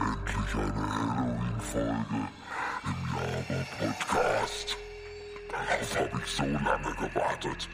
[0.00, 2.18] Endlich eine Halloween-Folge
[2.84, 4.76] im Lava-Podcast.
[5.50, 7.68] Darauf habe ich so lange gewartet.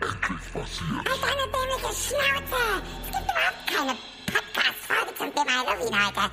[0.00, 1.06] Endlich passiert.
[1.08, 2.62] Halt deine dämliche Schnauze!
[3.02, 3.94] Es gibt überhaupt keine
[4.26, 6.24] Podcast-Folge zum Thema Halloween heute.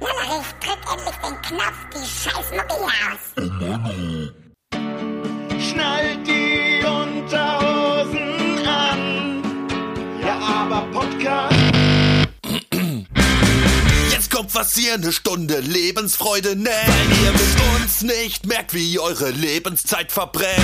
[0.00, 3.24] Lollerich, drück endlich den Knopf, die scheiß Mucki aus.
[3.36, 4.41] Schnallt
[14.42, 16.66] Kommt was ihr eine Stunde Lebensfreude nennt.
[16.66, 20.58] Weil ihr mit uns nicht merkt, wie eure Lebenszeit verbrennt.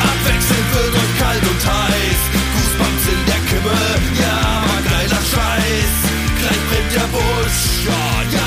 [0.00, 2.20] Abwechselnd wird euch kalt und heiß.
[2.54, 3.76] Goosebumps in der Kimme.
[4.18, 5.92] Ja, aber geiler Scheiß.
[6.40, 7.60] Gleich brennt der Busch.
[7.84, 8.45] Ja, ja,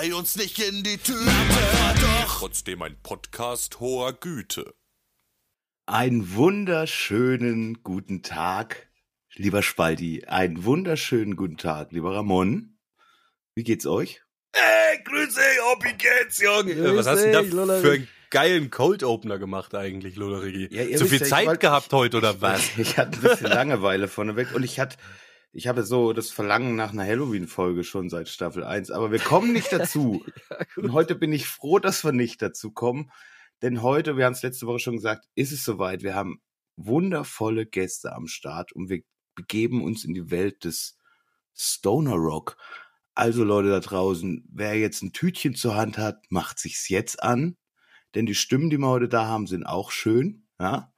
[0.00, 1.18] bei uns nicht in die Tüte.
[2.00, 4.74] Doch trotzdem ein Podcast hoher Güte.
[5.86, 8.88] Einen wunderschönen guten Tag,
[9.34, 10.24] lieber Spaldi.
[10.26, 12.78] Einen wunderschönen guten Tag, lieber Ramon.
[13.56, 14.22] Wie geht's euch?
[14.54, 15.42] Hey, grüß dich,
[15.82, 16.76] wie geht's, Junge?
[16.76, 17.82] Grüß Was hast du denn da Lollerich.
[17.82, 20.68] für einen geilen Cold Opener gemacht eigentlich, Lollerigi?
[20.70, 22.60] Ja, Zu wisst viel ja, ich Zeit wollt- gehabt heute oder was?
[22.78, 24.96] Ich hatte ein bisschen Langeweile vorneweg und ich hatte,
[25.52, 29.52] ich habe so das Verlangen nach einer Halloween-Folge schon seit Staffel 1, aber wir kommen
[29.52, 30.24] nicht dazu.
[30.76, 33.10] und heute bin ich froh, dass wir nicht dazu kommen,
[33.62, 36.02] denn heute, wir haben es letzte Woche schon gesagt, ist es soweit.
[36.02, 36.40] Wir haben
[36.76, 39.02] wundervolle Gäste am Start und wir
[39.34, 40.96] begeben uns in die Welt des
[41.54, 42.56] Stoner Rock.
[43.14, 47.56] Also Leute da draußen, wer jetzt ein Tütchen zur Hand hat, macht sich's jetzt an,
[48.14, 50.92] denn die Stimmen, die wir heute da haben, sind auch schön, ja.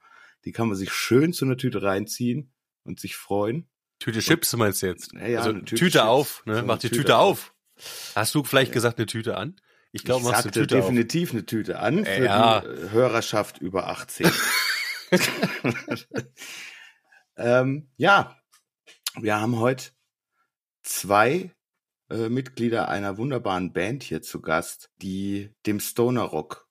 [0.45, 2.51] Die kann man sich schön zu einer Tüte reinziehen
[2.83, 3.70] und sich freuen.
[4.01, 5.13] Tüte Chips meinst du jetzt?
[5.13, 6.03] Ja, ja, also eine Tüte, Tüte Chips.
[6.05, 6.59] auf, ne?
[6.59, 7.53] So Mach die Tüte Tüte, auf.
[7.77, 8.15] auf.
[8.15, 9.55] Hast du vielleicht gesagt eine Tüte an?
[9.91, 10.81] Ich glaube, machst eine sagte Tüte auf.
[10.85, 12.61] definitiv eine Tüte an für Ja.
[12.61, 14.31] die äh, Hörerschaft über 18.
[17.37, 18.37] ähm, ja,
[19.19, 19.91] wir haben heute
[20.83, 21.51] zwei
[22.09, 26.67] äh, Mitglieder einer wunderbaren Band hier zu Gast, die dem Stoner Rock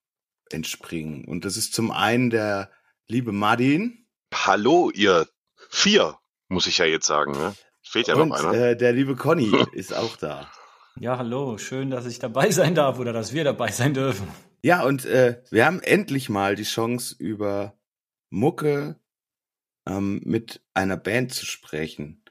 [0.50, 1.24] entspringen.
[1.26, 2.70] Und das ist zum einen der
[3.06, 5.28] liebe Martin Hallo, ihr
[5.69, 6.16] vier,
[6.50, 7.33] muss ich ja jetzt sagen.
[7.33, 7.55] Ne?
[7.83, 8.53] Fehlt ja und noch einer.
[8.53, 10.50] äh, der liebe Conny ist auch da.
[10.99, 14.28] Ja, hallo, schön, dass ich dabei sein darf oder dass wir dabei sein dürfen.
[14.62, 17.78] Ja, und äh, wir haben endlich mal die Chance, über
[18.28, 19.00] Mucke
[19.87, 22.22] ähm, mit einer Band zu sprechen,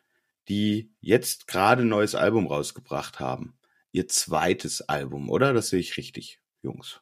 [0.48, 3.58] die jetzt gerade ein neues Album rausgebracht haben.
[3.92, 5.54] Ihr zweites Album, oder?
[5.54, 7.02] Das sehe ich richtig, Jungs.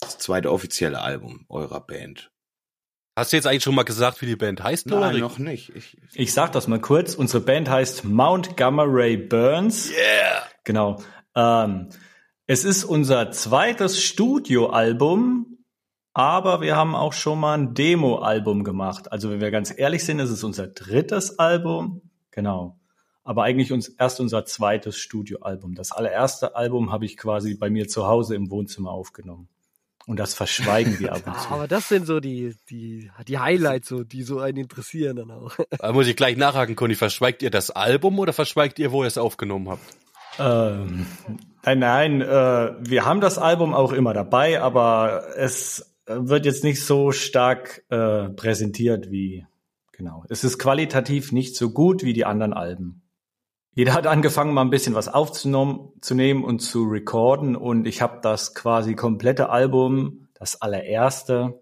[0.00, 2.32] Das zweite offizielle Album eurer Band.
[3.18, 5.20] Hast du jetzt eigentlich schon mal gesagt, wie die Band heißt, Nein, Lollerig?
[5.22, 5.72] noch nicht.
[5.74, 7.14] Ich, Ich sag das mal kurz.
[7.14, 9.90] Unsere Band heißt Mount Gamma Ray Burns.
[9.90, 10.42] Yeah!
[10.64, 11.02] Genau.
[11.34, 11.88] Ähm,
[12.46, 15.58] es ist unser zweites Studioalbum,
[16.12, 19.10] aber wir haben auch schon mal ein Demo-Album gemacht.
[19.10, 22.02] Also wenn wir ganz ehrlich sind, ist es unser drittes Album.
[22.32, 22.78] Genau.
[23.24, 25.74] Aber eigentlich uns erst unser zweites Studioalbum.
[25.74, 29.48] Das allererste Album habe ich quasi bei mir zu Hause im Wohnzimmer aufgenommen.
[30.06, 31.48] Und das verschweigen wir ab und Ah, zu.
[31.50, 35.56] aber das sind so die, die, die Highlights, so, die so einen interessieren dann auch.
[35.78, 36.94] Da muss ich gleich nachhaken, Conny.
[36.94, 39.82] Verschweigt ihr das Album oder verschweigt ihr, wo ihr es aufgenommen habt?
[40.38, 41.06] Ähm,
[41.64, 46.84] nein, nein, äh, wir haben das Album auch immer dabei, aber es wird jetzt nicht
[46.84, 49.44] so stark äh, präsentiert wie,
[49.92, 50.24] genau.
[50.28, 53.02] Es ist qualitativ nicht so gut wie die anderen Alben.
[53.76, 58.00] Jeder hat angefangen, mal ein bisschen was aufzunehmen zu nehmen und zu recorden und ich
[58.00, 61.60] habe das quasi komplette Album, das allererste,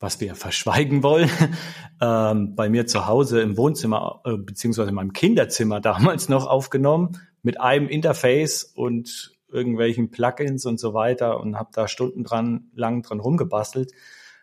[0.00, 1.30] was wir verschweigen wollen,
[2.02, 7.20] ähm, bei mir zu Hause im Wohnzimmer äh, beziehungsweise in meinem Kinderzimmer damals noch aufgenommen
[7.44, 13.02] mit einem Interface und irgendwelchen Plugins und so weiter und habe da Stunden dran lang
[13.02, 13.92] dran rumgebastelt.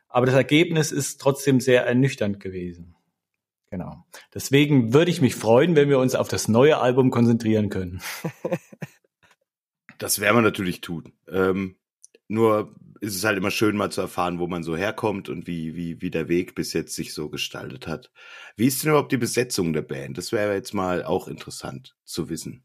[0.08, 2.96] Aber das Ergebnis ist trotzdem sehr ernüchternd gewesen.
[3.72, 4.06] Genau.
[4.34, 8.02] Deswegen würde ich mich freuen, wenn wir uns auf das neue Album konzentrieren können.
[10.00, 11.12] Das werden wir natürlich tun.
[11.28, 11.76] Ähm,
[12.30, 15.76] nur ist es halt immer schön, mal zu erfahren, wo man so herkommt und wie,
[15.76, 18.12] wie, wie der Weg bis jetzt sich so gestaltet hat.
[18.56, 20.18] Wie ist denn überhaupt die Besetzung der Band?
[20.18, 22.64] Das wäre jetzt mal auch interessant zu wissen.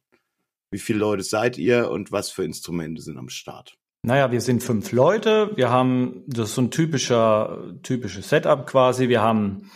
[0.70, 3.76] Wie viele Leute seid ihr und was für Instrumente sind am Start?
[4.02, 5.52] Naja, wir sind fünf Leute.
[5.56, 9.08] Wir haben, das ist so ein typischer, typisches Setup quasi.
[9.08, 9.70] Wir haben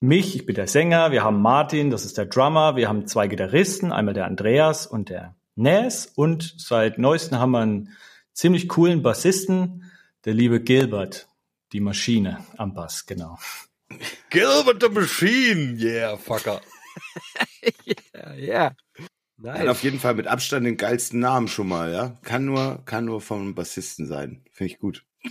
[0.00, 1.12] mich, ich bin der Sänger.
[1.12, 2.74] Wir haben Martin, das ist der Drummer.
[2.74, 6.06] Wir haben zwei Gitarristen, einmal der Andreas und der Nes.
[6.06, 7.96] Und seit neuestem haben wir einen
[8.32, 9.90] ziemlich coolen Bassisten,
[10.24, 11.28] der liebe Gilbert,
[11.72, 13.38] die Maschine am Bass, genau.
[14.30, 16.60] Gilbert the Machine, yeah, fucker.
[18.14, 18.76] ja, ja.
[19.44, 22.18] Hat auf jeden Fall mit Abstand den geilsten Namen schon mal, ja.
[22.22, 24.44] Kann nur, kann nur vom Bassisten sein.
[24.52, 25.04] Finde ich gut.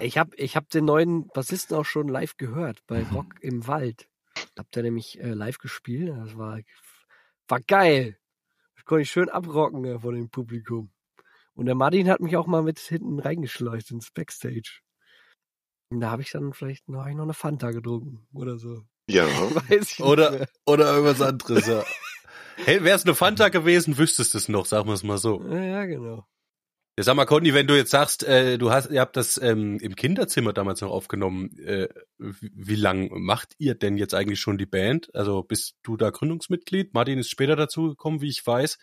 [0.00, 4.08] Ich habe ich hab den neuen Bassisten auch schon live gehört bei Rock im Wald.
[4.56, 6.10] Habt ihr nämlich äh, live gespielt.
[6.16, 6.60] Das war,
[7.48, 8.18] war geil.
[8.76, 10.90] Das konnte ich schön abrocken äh, vor dem Publikum.
[11.54, 14.80] Und der Martin hat mich auch mal mit hinten reingeschleust ins Backstage.
[15.90, 18.84] Und da habe ich dann vielleicht noch, noch eine Fanta getrunken oder so.
[19.08, 19.24] Ja.
[19.68, 20.48] Weiß ich nicht Oder, mehr.
[20.66, 21.84] oder irgendwas anderes, ja.
[22.64, 25.40] Hey, wär's eine Fanta gewesen, wüsstest du es noch, sagen wir es mal so.
[25.48, 26.26] Ja, ja, genau.
[26.98, 29.78] Ja, sag mal, Conny, wenn du jetzt sagst, äh, du hast, ihr habt das ähm,
[29.78, 31.86] im Kinderzimmer damals noch aufgenommen, äh,
[32.18, 35.08] wie, wie lang macht ihr denn jetzt eigentlich schon die Band?
[35.14, 36.94] Also bist du da Gründungsmitglied?
[36.94, 38.78] Martin ist später dazugekommen, wie ich weiß.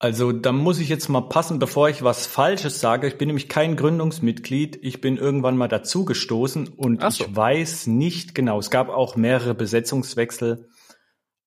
[0.00, 3.06] Also da muss ich jetzt mal passen, bevor ich was Falsches sage.
[3.06, 4.76] Ich bin nämlich kein Gründungsmitglied.
[4.82, 7.06] Ich bin irgendwann mal dazugestoßen und so.
[7.06, 8.58] ich weiß nicht genau.
[8.58, 10.68] Es gab auch mehrere Besetzungswechsel.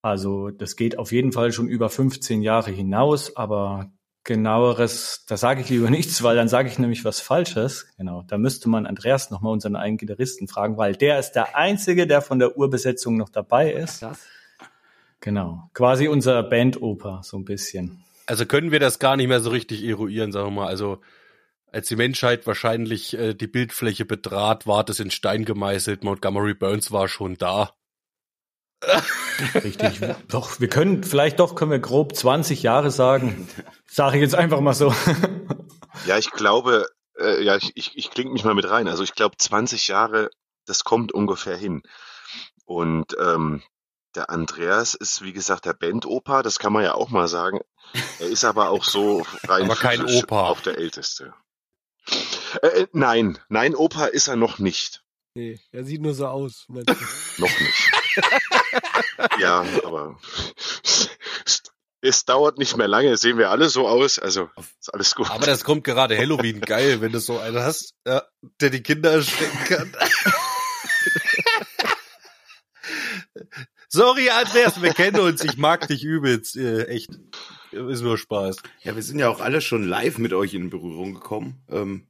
[0.01, 3.91] Also das geht auf jeden Fall schon über 15 Jahre hinaus, aber
[4.27, 7.87] genaueres, da sage ich lieber nichts, weil dann sage ich nämlich was Falsches.
[7.97, 12.05] Genau, da müsste man Andreas nochmal unseren eigenen Gitarristen fragen, weil der ist der Einzige,
[12.05, 14.01] der von der Urbesetzung noch dabei ist.
[14.01, 14.19] Krass.
[15.19, 18.03] Genau, quasi unser Bandoper so ein bisschen.
[18.27, 20.67] Also können wir das gar nicht mehr so richtig eruieren, sagen wir mal.
[20.67, 20.99] Also
[21.71, 26.03] als die Menschheit wahrscheinlich äh, die Bildfläche betrat, war das in Stein gemeißelt.
[26.03, 27.71] Montgomery Burns war schon da.
[29.55, 30.01] Richtig.
[30.27, 33.47] doch, wir können, vielleicht doch können wir grob 20 Jahre sagen.
[33.87, 34.93] Sage ich jetzt einfach mal so.
[36.05, 36.87] Ja, ich glaube,
[37.19, 38.87] äh, ja, ich, ich, ich klinge mich mal mit rein.
[38.87, 40.29] Also ich glaube, 20 Jahre,
[40.65, 41.81] das kommt ungefähr hin.
[42.65, 43.63] Und ähm,
[44.15, 47.59] der Andreas ist, wie gesagt, der Bandopa, das kann man ja auch mal sagen.
[48.19, 50.49] Er ist aber auch so rein Aber kein Opa.
[50.49, 51.33] auch der Älteste.
[52.61, 55.03] Äh, äh, nein, nein, Opa ist er noch nicht.
[55.35, 56.65] Nee, er sieht nur so aus.
[56.67, 57.91] Noch nicht.
[59.39, 60.19] ja, aber
[60.83, 61.09] es,
[62.01, 64.49] es dauert nicht mehr lange, sehen wir alle so aus, also
[64.79, 65.29] ist alles gut.
[65.29, 68.23] Aber das kommt gerade Halloween geil, wenn du so einen hast, ja,
[68.61, 69.95] der die Kinder erschrecken kann.
[73.89, 75.43] Sorry, Andreas, wir kennen uns.
[75.43, 76.57] Ich mag dich übelst.
[76.57, 77.09] Äh, echt.
[77.71, 78.57] Ist nur Spaß.
[78.83, 81.63] Ja, wir sind ja auch alle schon live mit euch in Berührung gekommen.
[81.69, 82.07] Ähm,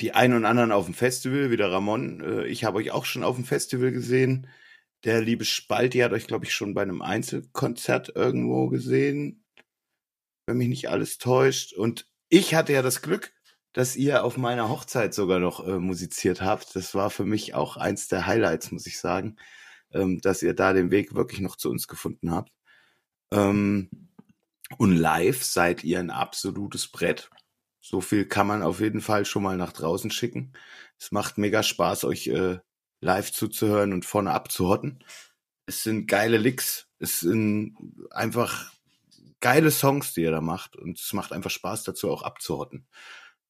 [0.00, 2.20] die einen und anderen auf dem Festival, wie der Ramon.
[2.20, 4.48] Äh, ich habe euch auch schon auf dem Festival gesehen.
[5.04, 9.44] Der liebe Spalti hat euch, glaube ich, schon bei einem Einzelkonzert irgendwo gesehen.
[10.46, 11.72] Wenn mich nicht alles täuscht.
[11.72, 13.32] Und ich hatte ja das Glück,
[13.72, 16.74] dass ihr auf meiner Hochzeit sogar noch äh, musiziert habt.
[16.76, 19.36] Das war für mich auch eins der Highlights, muss ich sagen,
[19.92, 22.52] ähm, dass ihr da den Weg wirklich noch zu uns gefunden habt.
[23.32, 23.90] Ähm,
[24.78, 27.30] und live seid ihr ein absolutes Brett.
[27.86, 30.54] So viel kann man auf jeden Fall schon mal nach draußen schicken.
[30.98, 32.58] Es macht mega Spaß, euch äh,
[33.02, 35.04] live zuzuhören und vorne abzuhotten.
[35.66, 36.88] Es sind geile Licks.
[36.98, 37.76] Es sind
[38.10, 38.72] einfach
[39.40, 40.76] geile Songs, die ihr da macht.
[40.76, 42.86] Und es macht einfach Spaß dazu, auch abzuhotten.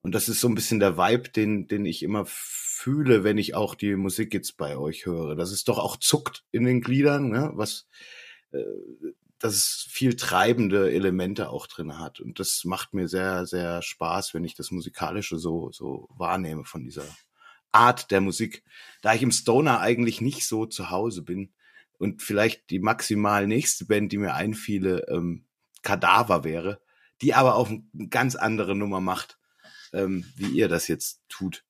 [0.03, 3.55] Und das ist so ein bisschen der Vibe, den, den ich immer fühle, wenn ich
[3.55, 5.37] auch die Musik jetzt bei euch höre.
[5.37, 7.53] Dass es doch auch zuckt in den Gliedern, ne?
[7.55, 7.87] was,
[8.51, 8.65] äh,
[9.45, 12.19] dass es viel treibende Elemente auch drin hat.
[12.19, 16.83] Und das macht mir sehr, sehr Spaß, wenn ich das Musikalische so, so wahrnehme von
[16.83, 17.05] dieser
[17.71, 18.65] Art der Musik.
[19.03, 21.53] Da ich im Stoner eigentlich nicht so zu Hause bin
[21.99, 25.45] und vielleicht die maximal nächste Band, die mir einfiele, ähm,
[25.83, 26.81] Kadaver wäre,
[27.21, 29.39] die aber auch eine ganz andere Nummer macht,
[29.93, 31.67] ähm, wie ihr das jetzt tut.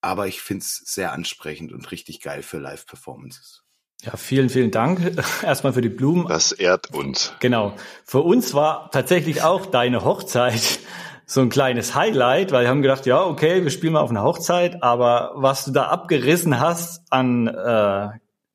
[0.00, 3.63] Aber ich find's sehr ansprechend und richtig geil für Live-Performances.
[4.04, 5.00] Ja, vielen, vielen Dank
[5.42, 6.26] erstmal für die Blumen.
[6.28, 7.32] Das ehrt uns.
[7.40, 7.74] Genau.
[8.04, 10.80] Für uns war tatsächlich auch deine Hochzeit
[11.26, 14.22] so ein kleines Highlight, weil wir haben gedacht, ja, okay, wir spielen mal auf einer
[14.22, 18.08] Hochzeit, aber was du da abgerissen hast an äh,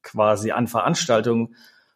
[0.04, 1.56] quasi an Veranstaltungen,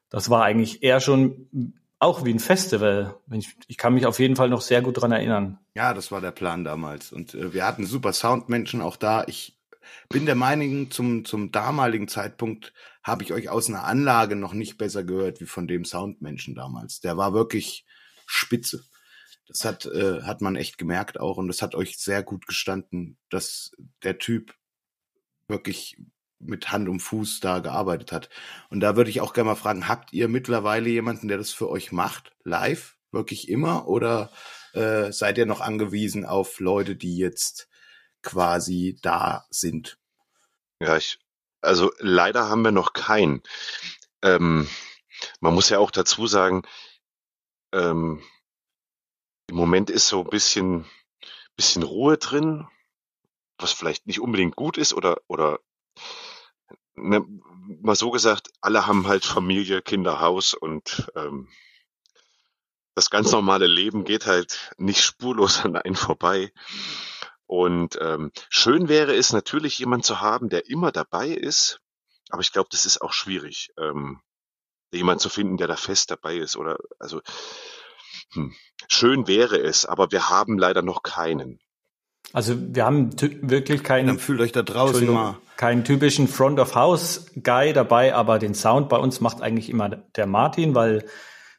[0.09, 3.15] das war eigentlich eher schon auch wie ein Festival.
[3.31, 5.59] Ich, ich kann mich auf jeden Fall noch sehr gut dran erinnern.
[5.75, 7.13] Ja, das war der Plan damals.
[7.13, 9.23] Und äh, wir hatten super Soundmenschen auch da.
[9.27, 9.55] Ich
[10.09, 12.73] bin der Meinung, zum, zum damaligen Zeitpunkt
[13.03, 17.01] habe ich euch aus einer Anlage noch nicht besser gehört wie von dem Soundmenschen damals.
[17.01, 17.85] Der war wirklich
[18.25, 18.83] spitze.
[19.47, 23.17] Das hat, äh, hat man echt gemerkt auch und das hat euch sehr gut gestanden,
[23.29, 23.71] dass
[24.03, 24.55] der Typ
[25.47, 25.97] wirklich
[26.39, 28.29] mit Hand und Fuß da gearbeitet hat.
[28.69, 31.69] Und da würde ich auch gerne mal fragen, habt ihr mittlerweile jemanden, der das für
[31.69, 33.87] euch macht, live, wirklich immer?
[33.87, 34.31] Oder
[34.73, 37.69] äh, seid ihr noch angewiesen auf Leute, die jetzt
[38.23, 39.97] quasi da sind?
[40.79, 41.19] Ja, ich,
[41.61, 43.43] also leider haben wir noch keinen.
[44.21, 44.67] Ähm,
[45.39, 46.63] man muss ja auch dazu sagen,
[47.73, 48.23] ähm,
[49.47, 50.85] im Moment ist so ein bisschen,
[51.55, 52.67] bisschen Ruhe drin,
[53.57, 55.59] was vielleicht nicht unbedingt gut ist oder, oder
[56.95, 57.25] ne,
[57.81, 61.47] mal so gesagt, alle haben halt Familie, Kinder, Haus und ähm,
[62.95, 66.51] das ganz normale Leben geht halt nicht spurlos an einen vorbei.
[67.53, 71.81] Und ähm, schön wäre es natürlich, jemand zu haben, der immer dabei ist.
[72.31, 74.21] Aber ich glaube, das ist auch schwierig, ähm,
[74.91, 76.55] jemand zu finden, der da fest dabei ist.
[76.57, 77.21] Oder also
[78.31, 78.55] hm,
[78.87, 81.59] schön wäre es, aber wir haben leider noch keinen.
[82.31, 84.07] Also wir haben wirklich keinen.
[84.07, 85.37] Dann fühlt euch da draußen mal.
[85.55, 89.89] Keinen typischen Front of House Guy dabei, aber den Sound bei uns macht eigentlich immer
[89.89, 91.05] der Martin, weil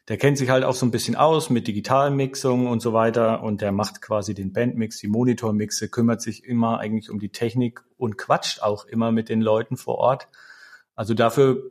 [0.07, 3.61] der kennt sich halt auch so ein bisschen aus mit Digitalmixung und so weiter und
[3.61, 8.17] der macht quasi den Bandmix, die Monitormixe, kümmert sich immer eigentlich um die Technik und
[8.17, 10.27] quatscht auch immer mit den Leuten vor Ort.
[10.97, 11.63] Also dafür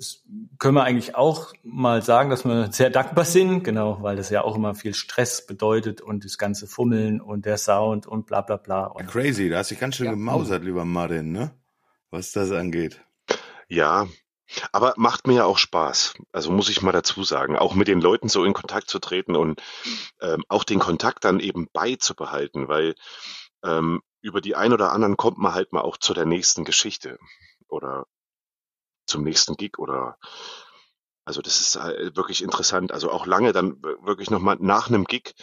[0.59, 4.43] können wir eigentlich auch mal sagen, dass wir sehr dankbar sind, genau, weil das ja
[4.43, 8.57] auch immer viel Stress bedeutet und das ganze Fummeln und der Sound und bla bla
[8.59, 8.85] bla.
[8.85, 10.13] Und Crazy, da hast du dich ganz schön Ja.
[10.13, 11.53] gemausert, lieber Martin, ne?
[12.11, 13.01] Was das angeht.
[13.69, 14.09] Ja,
[14.73, 16.15] aber macht mir ja auch Spaß.
[16.33, 19.37] Also muss ich mal dazu sagen, auch mit den Leuten so in Kontakt zu treten
[19.37, 19.63] und
[20.21, 22.95] ähm, auch den Kontakt dann eben beizubehalten, weil
[23.63, 27.19] ähm, über die ein oder anderen kommt man halt mal auch zu der nächsten Geschichte
[27.69, 28.07] oder
[29.07, 30.19] zum nächsten Gig oder
[31.27, 32.93] also das ist halt wirklich interessant.
[32.93, 35.35] Also auch lange dann wirklich nochmal nach einem Gig,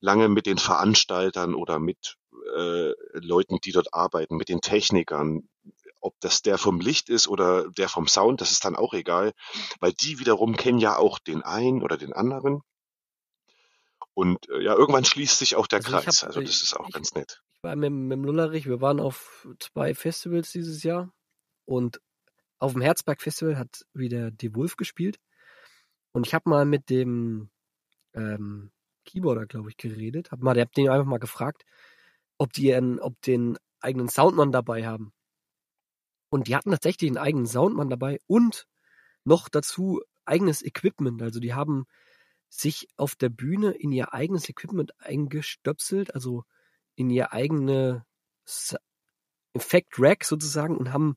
[0.00, 2.16] lange mit den Veranstaltern oder mit
[2.56, 5.48] äh, Leuten, die dort arbeiten, mit den Technikern,
[6.08, 9.32] ob das der vom Licht ist oder der vom Sound, das ist dann auch egal,
[9.80, 12.62] weil die wiederum kennen ja auch den einen oder den anderen.
[14.14, 16.22] Und äh, ja, irgendwann schließt sich auch der Also Kreis.
[16.22, 17.40] hab- also das ist auch ich- ganz nett.
[17.54, 21.12] Ich war mit, mit dem Lullerich, wir waren auf zwei Festivals dieses Jahr
[21.64, 22.00] und
[22.58, 25.18] auf dem Herzberg Festival hat wieder Die Wolf gespielt
[26.12, 27.50] und ich habe mal mit dem
[28.14, 28.70] ähm,
[29.04, 31.64] Keyboarder, glaube ich, geredet, hab mal, der hab den einfach mal gefragt,
[32.38, 35.12] ob die einen, ob den eigenen Soundmann dabei haben.
[36.30, 38.66] Und die hatten tatsächlich einen eigenen Soundmann dabei und
[39.24, 41.22] noch dazu eigenes Equipment.
[41.22, 41.86] Also die haben
[42.48, 46.44] sich auf der Bühne in ihr eigenes Equipment eingestöpselt, also
[46.96, 48.04] in ihr eigene
[48.46, 48.76] S-
[49.52, 51.16] Effekt-Rack sozusagen und haben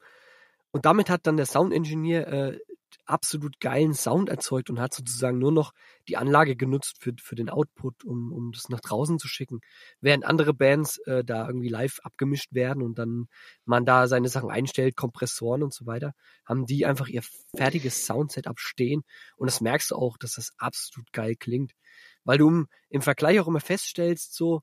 [0.71, 2.59] und damit hat dann der Sound-Engineer äh,
[3.05, 5.73] absolut geilen Sound erzeugt und hat sozusagen nur noch
[6.07, 9.61] die Anlage genutzt für, für den Output, um, um das nach draußen zu schicken.
[9.99, 13.27] Während andere Bands äh, da irgendwie live abgemischt werden und dann
[13.65, 16.13] man da seine Sachen einstellt, Kompressoren und so weiter,
[16.45, 17.23] haben die einfach ihr
[17.55, 19.03] fertiges Soundsetup stehen
[19.37, 21.73] und das merkst du auch, dass das absolut geil klingt.
[22.23, 24.61] Weil du im, im Vergleich auch immer feststellst, so,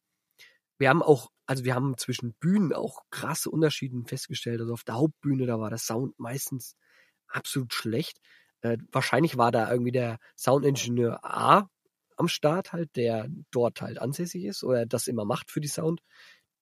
[0.79, 4.61] wir haben auch, also wir haben zwischen Bühnen auch krasse Unterschiede festgestellt.
[4.61, 6.77] Also auf der Hauptbühne, da war der Sound meistens
[7.29, 8.21] absolut schlecht.
[8.61, 11.69] Äh, wahrscheinlich war da irgendwie der Soundingenieur A
[12.17, 16.01] am Start halt, der dort halt ansässig ist oder das immer macht für die Sound.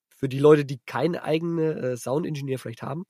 [0.09, 3.05] Für die Leute, die keine eigene äh, Soundingenieur vielleicht haben.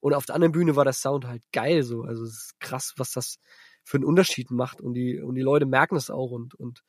[0.00, 2.02] Und auf der anderen Bühne war der Sound halt geil so.
[2.02, 3.38] Also es ist krass, was das
[3.84, 4.80] für einen Unterschied macht.
[4.80, 6.82] Und die, und die Leute merken es auch und, und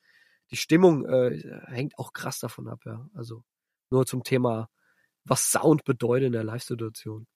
[0.52, 3.08] die Stimmung äh, hängt auch krass davon ab, ja.
[3.14, 3.44] Also
[3.92, 4.70] nur zum Thema,
[5.24, 7.28] was Sound bedeutet in der Live-Situation.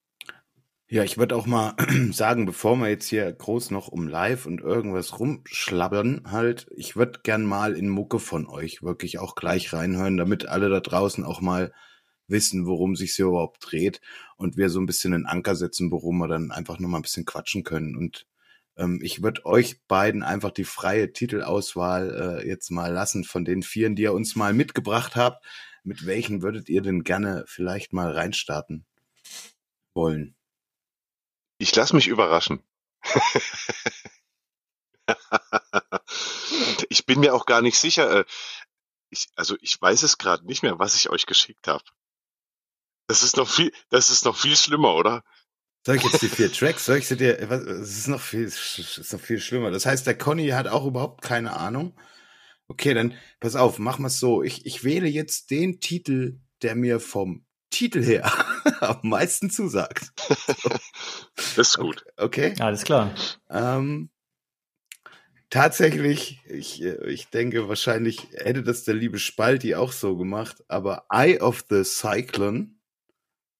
[0.93, 1.73] Ja, ich würde auch mal
[2.12, 7.21] sagen, bevor wir jetzt hier groß noch um Live und irgendwas rumschlabbern, halt, ich würde
[7.23, 11.41] gern mal in Mucke von euch wirklich auch gleich reinhören, damit alle da draußen auch
[11.41, 11.73] mal
[12.27, 14.01] wissen, worum sich hier überhaupt dreht
[14.38, 17.01] und wir so ein bisschen einen Anker setzen, worum wir dann einfach noch mal ein
[17.01, 17.95] bisschen quatschen können.
[17.95, 18.27] Und
[18.77, 23.63] ähm, ich würde euch beiden einfach die freie Titelauswahl äh, jetzt mal lassen von den
[23.63, 25.43] vieren, die ihr uns mal mitgebracht habt.
[25.83, 28.85] Mit welchen würdet ihr denn gerne vielleicht mal reinstarten
[29.95, 30.35] wollen?
[31.63, 32.62] Ich lasse mich überraschen.
[36.89, 38.20] ich bin mir auch gar nicht sicher.
[38.20, 38.25] äh,
[39.10, 41.86] Ich, also ich weiß es gerade nicht mehr, was ich euch geschickt habe.
[43.08, 45.24] Das ist noch viel, das ist noch viel schlimmer, oder?
[45.86, 46.86] Soll ich jetzt die vier Tracks?
[46.86, 47.38] Soll ich sie dir?
[47.50, 49.72] Was, es ist noch viel, ist noch viel schlimmer.
[49.72, 51.98] Das heißt, der Conny hat auch überhaupt keine Ahnung.
[52.67, 54.43] Okay, dann pass auf, wir es so.
[54.43, 58.31] Ich, ich wähle jetzt den Titel, der mir vom Titel her
[58.81, 60.13] am meisten zusagt.
[61.35, 62.05] Das ist gut.
[62.17, 62.53] Okay.
[62.59, 63.13] Alles klar.
[63.49, 64.09] Ähm,
[65.49, 71.39] tatsächlich, ich, ich denke, wahrscheinlich hätte das der liebe Spalti auch so gemacht, aber Eye
[71.39, 72.75] of the Cyclone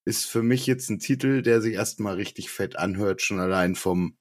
[0.04, 4.16] ist für mich jetzt ein Titel, der sich erstmal richtig fett anhört, schon allein vom,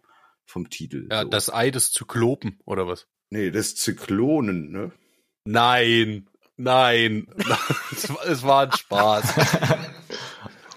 [0.45, 1.07] vom Titel.
[1.11, 1.29] Ja, so.
[1.29, 3.07] das Ei des Zyklopen, oder was?
[3.33, 4.91] nee, das Zyklonen, ne?
[5.45, 7.27] Nein, nein.
[7.91, 9.25] es war- es ein Spaß.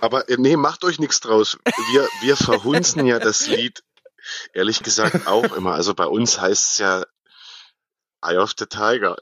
[0.00, 1.58] Aber äh, nee, macht euch nichts draus.
[1.92, 3.82] Wir, wir verhunzen ja das Lied,
[4.52, 5.72] ehrlich gesagt, auch immer.
[5.74, 7.04] Also bei uns heißt es ja
[8.22, 9.16] Eye of the Tiger.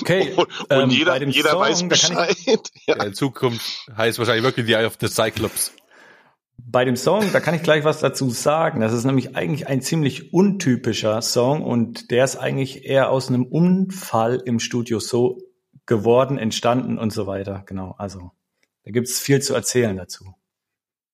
[0.00, 1.90] Okay, und ähm, jeder, bei dem jeder Song, weiß kann
[2.28, 2.70] ich- Bescheid.
[2.86, 3.02] Ja.
[3.04, 3.64] In Zukunft
[3.96, 5.72] heißt wahrscheinlich wirklich The Eye of the Cyclops.
[6.56, 8.80] Bei dem Song, da kann ich gleich was dazu sagen.
[8.80, 13.44] Das ist nämlich eigentlich ein ziemlich untypischer Song und der ist eigentlich eher aus einem
[13.44, 15.38] Unfall im Studio so
[15.86, 17.64] geworden, entstanden und so weiter.
[17.66, 18.30] Genau, also
[18.84, 20.34] da gibt's viel zu erzählen dazu.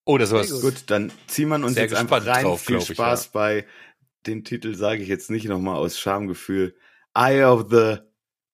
[0.04, 0.62] Oh, das war's.
[0.62, 2.44] Gut, dann ziehen wir uns Sehr jetzt einfach rein.
[2.44, 3.30] drauf, Viel glaub ich, Spaß ja.
[3.32, 3.66] bei
[4.26, 6.74] dem Titel, sage ich jetzt nicht nochmal aus Schamgefühl.
[7.14, 7.98] Eye of the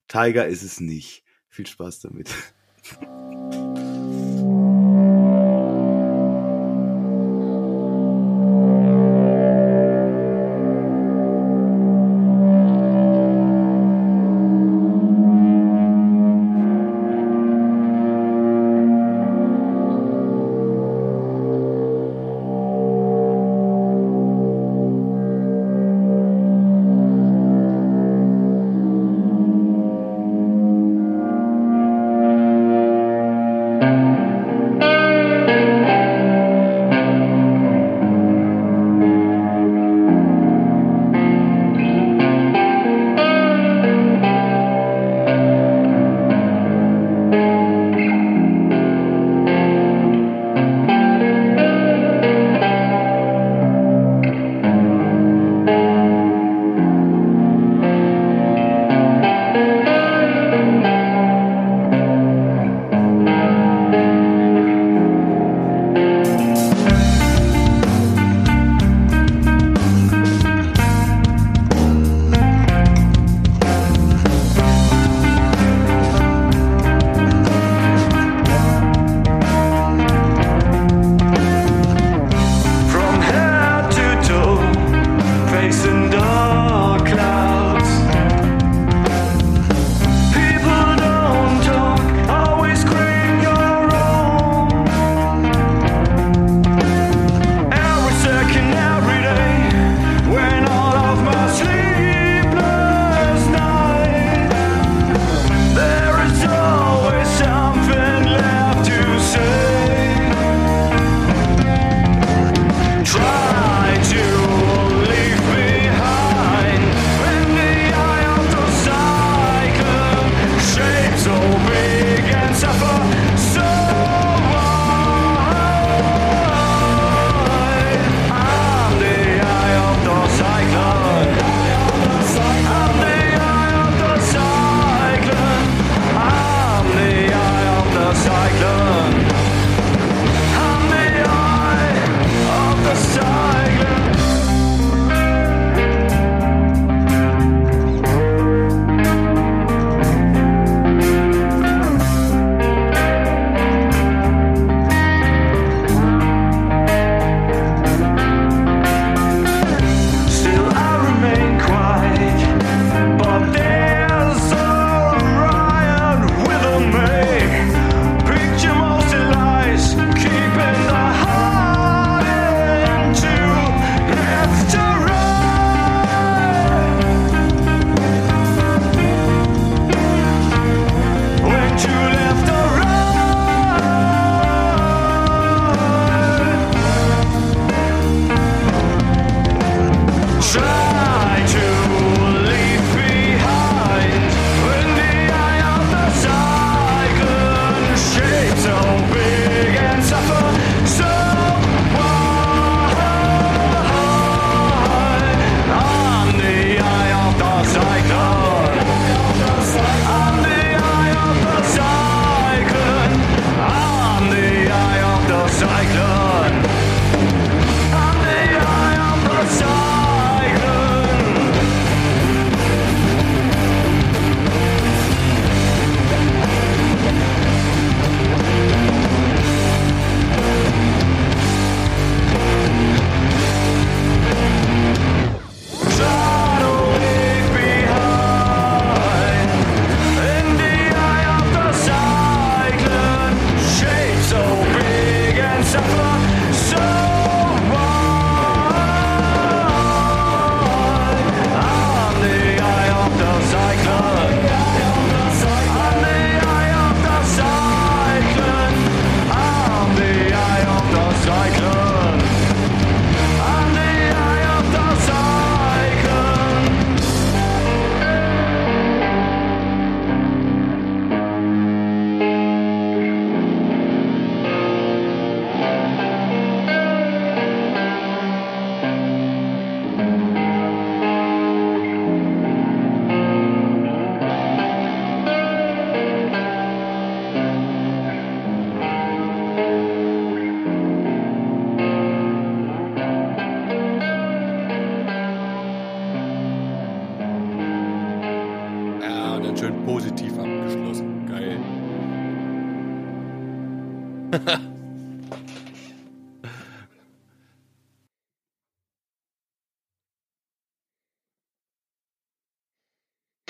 [0.08, 1.24] Tiger ist es nicht.
[1.48, 2.30] Viel Spaß damit.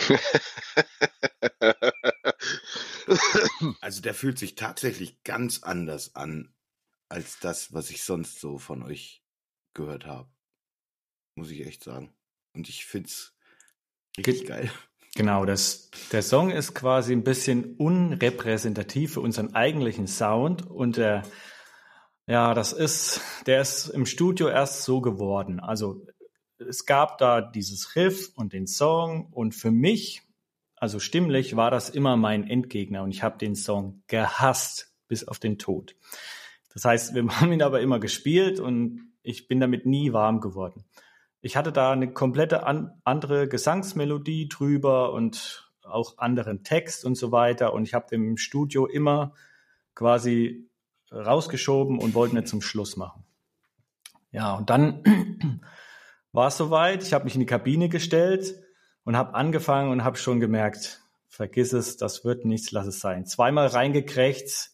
[3.80, 6.54] Also der fühlt sich tatsächlich ganz anders an
[7.08, 9.22] als das, was ich sonst so von euch
[9.74, 10.28] gehört habe.
[11.36, 12.14] Muss ich echt sagen.
[12.54, 13.36] Und ich find's
[14.16, 14.70] richtig Ge- geil.
[15.16, 21.22] Genau, das, der Song ist quasi ein bisschen unrepräsentativ für unseren eigentlichen Sound und der,
[22.26, 25.60] ja, das ist, der ist im Studio erst so geworden.
[25.60, 26.06] Also
[26.58, 30.22] es gab da dieses Riff und den Song und für mich,
[30.76, 35.38] also stimmlich, war das immer mein Endgegner und ich habe den Song gehasst bis auf
[35.38, 35.96] den Tod.
[36.72, 40.84] Das heißt, wir haben ihn aber immer gespielt und ich bin damit nie warm geworden.
[41.40, 47.32] Ich hatte da eine komplette an, andere Gesangsmelodie drüber und auch anderen Text und so
[47.32, 47.74] weiter.
[47.74, 49.34] Und ich habe den im Studio immer
[49.94, 50.68] quasi
[51.12, 53.24] rausgeschoben und wollte nicht zum Schluss machen.
[54.32, 55.60] Ja, und dann
[56.34, 57.02] war es soweit.
[57.04, 58.56] Ich habe mich in die Kabine gestellt
[59.04, 63.24] und habe angefangen und habe schon gemerkt, vergiss es, das wird nichts, lass es sein.
[63.24, 64.72] Zweimal reingekrächt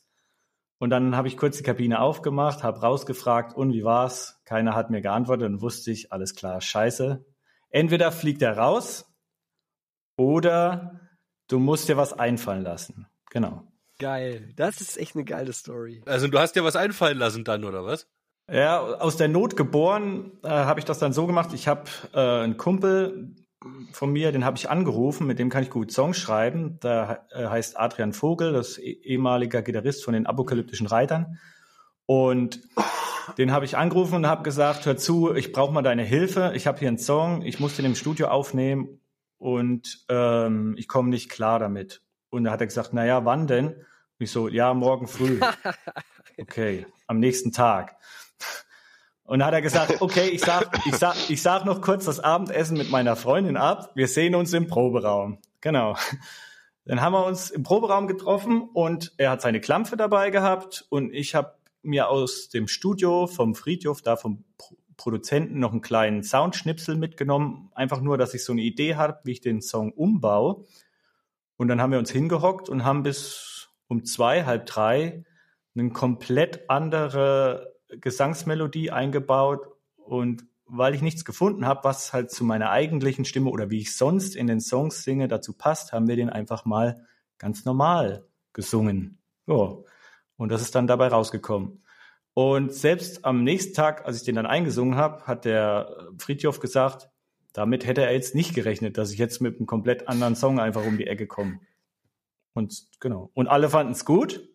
[0.79, 4.41] und dann habe ich kurz die Kabine aufgemacht, habe rausgefragt, und wie war's?
[4.47, 7.25] Keiner hat mir geantwortet und wusste ich, alles klar, scheiße.
[7.69, 9.07] Entweder fliegt er raus
[10.17, 10.99] oder
[11.47, 13.07] du musst dir was einfallen lassen.
[13.31, 13.71] Genau.
[13.99, 14.55] Geil.
[14.57, 16.03] Das ist echt eine geile Story.
[16.07, 18.09] Also du hast dir was einfallen lassen dann, oder was?
[18.53, 21.51] Ja, aus der Not geboren äh, habe ich das dann so gemacht.
[21.53, 23.37] Ich habe äh, einen Kumpel
[23.93, 26.81] von mir, den habe ich angerufen, mit dem kann ich gut Songs schreiben.
[26.81, 31.39] Der äh, heißt Adrian Vogel, das eh- ehemaliger Gitarrist von den Apokalyptischen Reitern.
[32.07, 32.61] Und
[33.39, 36.53] den habe ich angerufen und habe gesagt, hör zu, ich brauche mal deine Hilfe.
[36.57, 39.01] Ich habe hier einen Song, ich muss den im Studio aufnehmen
[39.39, 42.03] und ähm, ich komme nicht klar damit.
[42.31, 43.69] Und da hat er gesagt, na ja, wann denn?
[43.69, 43.85] Und
[44.19, 45.39] ich so, ja, morgen früh.
[46.39, 47.97] Okay, am nächsten Tag.
[49.25, 52.19] Und dann hat er gesagt, okay, ich sag, ich sag, ich sag noch kurz das
[52.19, 53.93] Abendessen mit meiner Freundin ab.
[53.95, 55.39] Wir sehen uns im Proberaum.
[55.61, 55.97] Genau.
[56.85, 61.15] Dann haben wir uns im Proberaum getroffen und er hat seine Klampfe dabei gehabt und
[61.15, 66.23] ich habe mir aus dem Studio vom Friedhof, da vom Pro Produzenten, noch einen kleinen
[66.23, 67.71] Soundschnipsel mitgenommen.
[67.75, 70.67] Einfach nur, dass ich so eine Idee habe, wie ich den Song umbaue.
[71.57, 75.25] Und dann haben wir uns hingehockt und haben bis um zwei, halb drei
[75.75, 77.70] eine komplett andere
[78.01, 83.71] Gesangsmelodie eingebaut und weil ich nichts gefunden habe, was halt zu meiner eigentlichen Stimme oder
[83.71, 87.07] wie ich sonst in den Songs singe dazu passt, haben wir den einfach mal
[87.39, 89.19] ganz normal gesungen.
[89.47, 89.77] Ja.
[90.37, 91.83] Und das ist dann dabei rausgekommen.
[92.35, 97.11] Und selbst am nächsten Tag, als ich den dann eingesungen habe, hat der Friedhof gesagt,
[97.53, 100.87] damit hätte er jetzt nicht gerechnet, dass ich jetzt mit einem komplett anderen Song einfach
[100.87, 101.59] um die Ecke komme.
[102.55, 103.31] Und genau.
[103.35, 104.49] Und alle fanden es gut.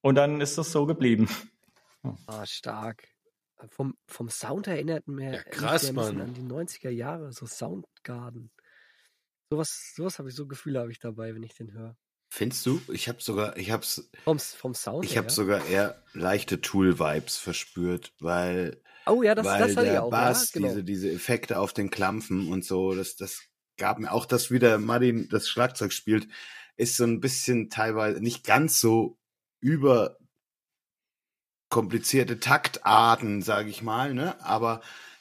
[0.00, 1.28] Und dann ist das so geblieben.
[2.26, 3.08] Ah, stark.
[3.70, 8.52] Vom, vom Sound erinnert mir Ja, krass, mich an die 90er Jahre, so Soundgarden.
[9.50, 11.96] Sowas, sowas habe ich, so Gefühle habe ich dabei, wenn ich den höre.
[12.30, 12.80] Findest du?
[12.92, 18.12] Ich habe sogar, ich hab's, Vom, vom Sound ich habe sogar eher leichte Tool-Vibes verspürt,
[18.20, 20.10] weil, oh ja, das, weil das hatte ich der auch.
[20.10, 20.68] Bass, ja, genau.
[20.68, 23.42] diese, diese Effekte auf den Klampfen und so, das, das
[23.78, 26.28] gab mir auch, dass wieder Martin das Schlagzeug spielt,
[26.76, 29.18] ist so ein bisschen teilweise nicht ganz so
[29.60, 30.18] über
[31.68, 34.42] komplizierte Taktarten, sage ich mal, ne?
[34.44, 34.80] Aber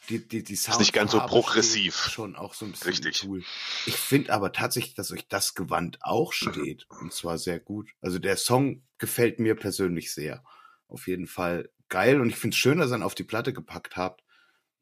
[0.10, 1.96] die die die Sound nicht ganz so progressiv.
[1.96, 3.26] schon auch so ein bisschen Richtig.
[3.26, 3.44] cool.
[3.86, 7.90] Ich finde aber tatsächlich, dass euch das Gewand auch steht und zwar sehr gut.
[8.02, 10.44] Also der Song gefällt mir persönlich sehr.
[10.88, 13.52] Auf jeden Fall geil und ich finde es schön, dass ihr ihn auf die Platte
[13.52, 14.24] gepackt habt,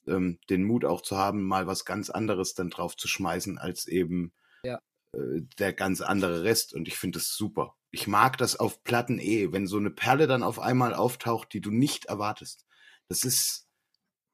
[0.07, 3.87] ähm, den Mut auch zu haben, mal was ganz anderes dann drauf zu schmeißen als
[3.87, 4.31] eben
[4.63, 4.79] Ja.
[5.13, 7.75] äh, der ganz andere Rest und ich finde es super.
[7.95, 11.61] Ich mag das auf Platten eh, wenn so eine Perle dann auf einmal auftaucht, die
[11.61, 12.65] du nicht erwartest.
[13.07, 13.69] Das ist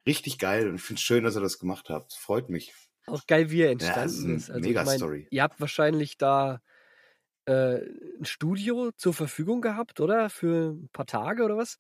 [0.08, 2.12] richtig geil und ich finde es schön, dass ihr das gemacht habt.
[2.14, 2.74] Freut mich.
[3.06, 4.50] Auch geil, wie er Ja, entstanden ist eine ist.
[4.50, 5.28] Also, Mega-Story.
[5.30, 6.60] Ihr habt wahrscheinlich da
[7.46, 7.82] äh,
[8.20, 10.32] ein Studio zur Verfügung gehabt, oder?
[10.32, 11.78] Für ein paar Tage oder was?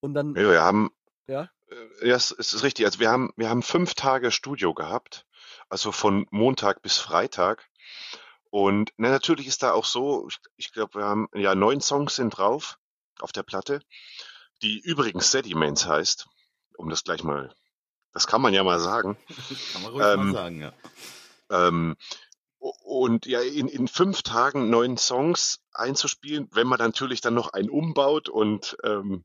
[0.00, 0.90] Und dann, Ja, wir haben,
[1.28, 2.86] ja, äh, ja, es es ist richtig.
[2.86, 5.26] Also wir haben, wir haben fünf Tage Studio gehabt,
[5.68, 7.70] also von Montag bis Freitag.
[8.54, 12.14] Und na, natürlich ist da auch so, ich, ich glaube, wir haben ja neun Songs
[12.14, 12.78] sind drauf
[13.18, 13.80] auf der Platte,
[14.62, 16.28] die übrigens Sediments heißt,
[16.76, 17.52] um das gleich mal,
[18.12, 19.18] das kann man ja mal sagen.
[19.72, 20.72] Kann man ruhig Ähm, mal sagen, ja.
[21.50, 21.96] Ähm,
[22.60, 27.70] und ja, in, in fünf Tagen neun Songs einzuspielen, wenn man natürlich dann noch einen
[27.70, 29.24] umbaut und ähm,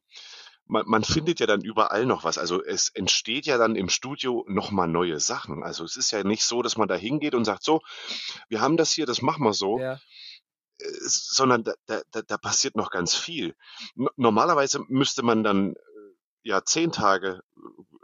[0.69, 2.37] man, man findet ja dann überall noch was.
[2.37, 5.63] Also es entsteht ja dann im Studio nochmal neue Sachen.
[5.63, 7.81] Also es ist ja nicht so, dass man da hingeht und sagt, so,
[8.47, 9.79] wir haben das hier, das machen wir so.
[9.79, 9.99] ja,
[10.79, 11.73] sondern da,
[12.11, 13.55] da, da passiert noch ganz viel.
[14.15, 15.75] Normalerweise müsste man dann
[16.43, 17.41] ja zehn Tage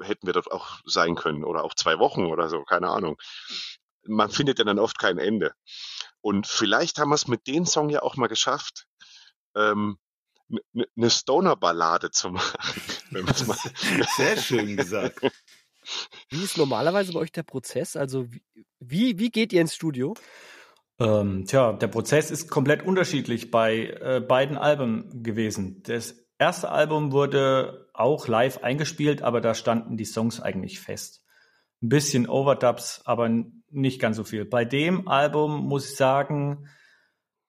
[0.01, 3.17] hätten wir dort auch sein können oder auch zwei Wochen oder so, keine Ahnung.
[4.03, 5.53] Man findet ja dann oft kein Ende.
[6.19, 8.87] Und vielleicht haben wir es mit dem Song ja auch mal geschafft,
[9.55, 9.97] ähm,
[10.49, 12.57] eine ne Stoner-Ballade zu machen.
[14.17, 15.21] Sehr schön gesagt.
[16.29, 17.95] Wie ist normalerweise bei euch der Prozess?
[17.95, 18.25] Also
[18.79, 20.15] wie, wie geht ihr ins Studio?
[20.99, 25.83] Ähm, tja, der Prozess ist komplett unterschiedlich bei äh, beiden Alben gewesen.
[25.83, 31.23] Das erste Album wurde auch live eingespielt, aber da standen die Songs eigentlich fest.
[31.81, 33.29] Ein bisschen Overdubs, aber
[33.69, 34.45] nicht ganz so viel.
[34.45, 36.67] Bei dem Album muss ich sagen,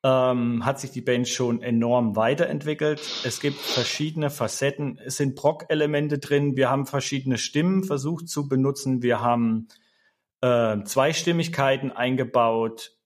[0.02, 3.00] ähm, hat sich die Band schon enorm weiterentwickelt.
[3.24, 4.98] Es gibt verschiedene Facetten.
[5.04, 6.56] Es sind Proc-Elemente drin.
[6.56, 9.02] Wir haben verschiedene Stimmen versucht zu benutzen.
[9.02, 9.68] Wir haben
[10.42, 12.96] äh, Zweistimmigkeiten eingebaut.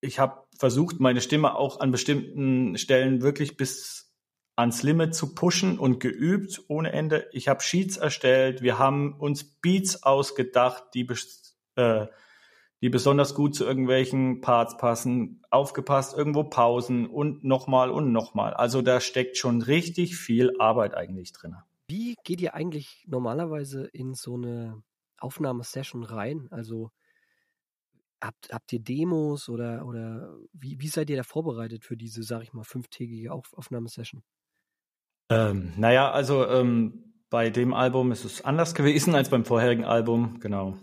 [0.00, 4.12] Ich habe versucht, meine Stimme auch an bestimmten Stellen wirklich bis
[4.58, 7.28] ans Limit zu pushen und geübt ohne Ende.
[7.32, 8.60] Ich habe Sheets erstellt.
[8.60, 11.06] Wir haben uns Beats ausgedacht, die,
[11.76, 12.06] äh,
[12.80, 15.42] die besonders gut zu irgendwelchen Parts passen.
[15.50, 18.54] Aufgepasst, irgendwo Pausen und nochmal und nochmal.
[18.54, 21.56] Also da steckt schon richtig viel Arbeit eigentlich drin.
[21.88, 24.82] Wie geht ihr eigentlich normalerweise in so eine
[25.18, 26.48] Aufnahmesession rein?
[26.50, 26.90] Also
[28.20, 32.42] habt, habt ihr Demos oder, oder wie, wie seid ihr da vorbereitet für diese, sag
[32.42, 34.22] ich mal, fünftägige Auf Aufnahmesession?
[35.30, 40.40] Ähm, naja, also ähm, bei dem Album ist es anders gewesen als beim vorherigen Album.
[40.40, 40.78] Genau.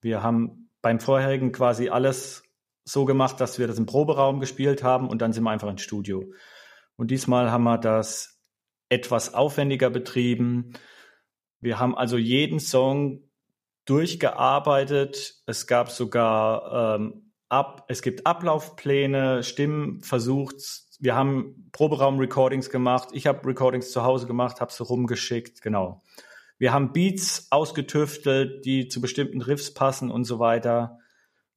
[0.00, 2.44] Wir haben beim vorherigen quasi alles
[2.84, 5.82] so gemacht, dass wir das im Proberaum gespielt haben und dann sind wir einfach ins
[5.82, 6.32] Studio.
[6.96, 8.40] Und diesmal haben wir das
[8.88, 10.74] etwas aufwendiger betrieben.
[11.60, 13.28] Wir haben also jeden Song
[13.86, 15.42] durchgearbeitet.
[15.46, 23.10] Es gab sogar ähm, ab, es gibt Ablaufpläne, Stimmen versucht wir haben Proberaum-Recordings gemacht.
[23.12, 26.02] Ich habe Recordings zu Hause gemacht, habe sie rumgeschickt, genau.
[26.58, 30.98] Wir haben Beats ausgetüftelt, die zu bestimmten Riffs passen und so weiter.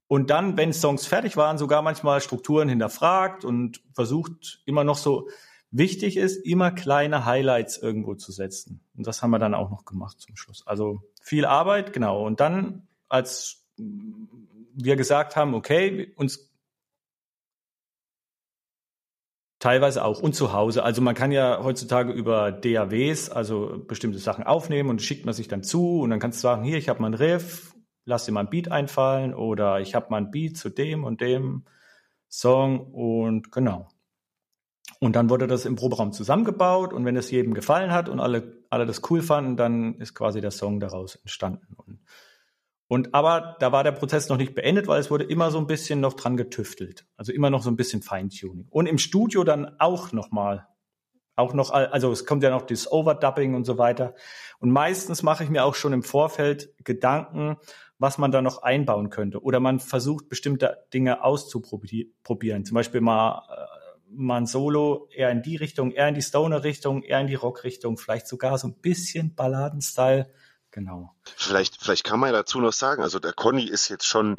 [0.08, 5.28] Und dann, wenn Songs fertig waren, sogar manchmal Strukturen hinterfragt und versucht immer noch so,
[5.72, 8.82] wichtig ist, immer kleine Highlights irgendwo zu setzen.
[8.96, 10.66] Und das haben wir dann auch noch gemacht zum Schluss.
[10.66, 12.26] Also viel Arbeit, genau.
[12.26, 16.47] Und dann, als wir gesagt haben, okay, uns
[19.60, 20.84] Teilweise auch und zu Hause.
[20.84, 25.48] Also man kann ja heutzutage über DAWs, also bestimmte Sachen aufnehmen und schickt man sich
[25.48, 28.34] dann zu und dann kannst du sagen, hier, ich habe mal einen Riff, lass dir
[28.34, 31.66] mal ein Beat einfallen oder ich habe mal ein Beat zu dem und dem
[32.30, 33.88] Song und genau.
[35.00, 38.64] Und dann wurde das im Proberaum zusammengebaut und wenn es jedem gefallen hat und alle,
[38.70, 41.76] alle das cool fanden, dann ist quasi der Song daraus entstanden.
[41.76, 42.00] Und
[42.88, 45.68] und aber da war der Prozess noch nicht beendet, weil es wurde immer so ein
[45.68, 47.06] bisschen noch dran getüftelt.
[47.18, 48.68] Also immer noch so ein bisschen Feintuning.
[48.70, 50.68] Und im Studio dann auch noch mal.
[51.36, 54.16] Auch noch, also es kommt ja noch das Overdubbing und so weiter.
[54.58, 57.58] Und meistens mache ich mir auch schon im Vorfeld Gedanken,
[58.00, 59.44] was man da noch einbauen könnte.
[59.44, 62.66] Oder man versucht bestimmte Dinge auszuprobieren.
[62.66, 67.04] Zum Beispiel mal, äh, mal ein Solo eher in die Richtung, eher in die Stoner-Richtung,
[67.04, 70.32] eher in die Rock-Richtung, vielleicht sogar so ein bisschen Balladen-Style
[70.78, 71.12] Genau.
[71.24, 74.36] Vielleicht, vielleicht kann man ja dazu noch sagen, also der Conny ist jetzt schon,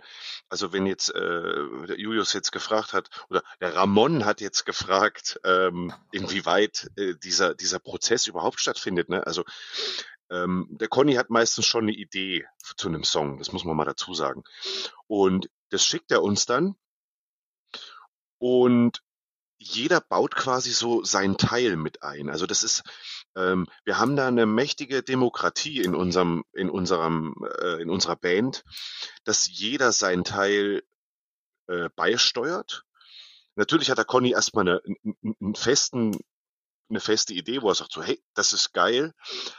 [0.48, 5.40] also wenn jetzt äh, der Julius jetzt gefragt hat, oder der Ramon hat jetzt gefragt,
[5.42, 9.08] ähm, inwieweit äh, dieser, dieser Prozess überhaupt stattfindet.
[9.08, 9.26] Ne?
[9.26, 9.42] Also
[10.30, 12.46] ähm, der Conny hat meistens schon eine Idee
[12.76, 14.44] zu einem Song, das muss man mal dazu sagen.
[15.08, 16.76] Und das schickt er uns dann.
[18.38, 19.02] Und
[19.58, 22.30] jeder baut quasi so seinen Teil mit ein.
[22.30, 22.84] Also das ist,
[23.84, 28.64] wir haben da eine mächtige Demokratie in unserem, in unserem, äh, in unserer Band,
[29.24, 30.82] dass jeder seinen Teil
[31.68, 32.84] äh, beisteuert.
[33.54, 34.82] Natürlich hat der Conny erstmal eine,
[35.40, 36.16] einen festen,
[36.88, 39.12] eine feste Idee, wo er sagt so, hey, das ist geil,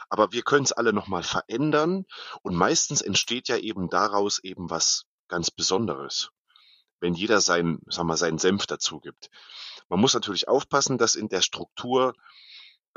[0.08, 2.04] aber wir können es alle nochmal verändern
[2.42, 6.30] und meistens entsteht ja eben daraus eben was ganz Besonderes,
[6.98, 9.30] wenn jeder seinen, sag mal, seinen Senf dazu gibt.
[9.88, 12.14] Man muss natürlich aufpassen, dass in der Struktur,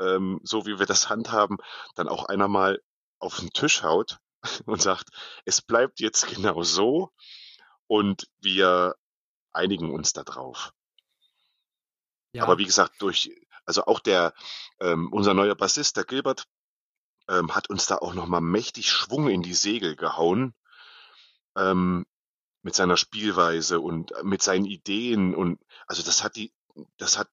[0.00, 1.58] ähm, so wie wir das handhaben,
[1.94, 2.80] dann auch einer mal
[3.18, 4.18] auf den Tisch haut
[4.66, 5.08] und sagt,
[5.44, 7.10] es bleibt jetzt genau so
[7.86, 8.96] und wir
[9.52, 10.72] einigen uns da drauf.
[12.32, 12.42] Ja.
[12.42, 13.30] Aber wie gesagt, durch,
[13.64, 14.34] also auch der,
[14.80, 16.44] ähm, unser neuer Bassist, der Gilbert,
[17.28, 20.54] ähm, hat uns da auch nochmal mächtig Schwung in die Segel gehauen.
[21.56, 22.04] Ähm,
[22.64, 26.52] mit seiner Spielweise und mit seinen Ideen und also das hat die
[26.96, 27.28] das hat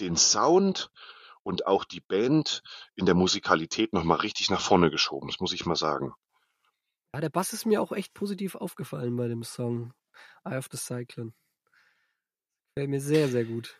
[0.00, 0.90] den Sound
[1.42, 2.62] und auch die Band
[2.94, 6.12] in der Musikalität nochmal richtig nach vorne geschoben, das muss ich mal sagen.
[7.14, 9.92] Ja, der Bass ist mir auch echt positiv aufgefallen bei dem Song
[10.44, 11.32] Eye of the Cyclone.
[12.74, 13.76] Fällt mir sehr, sehr gut.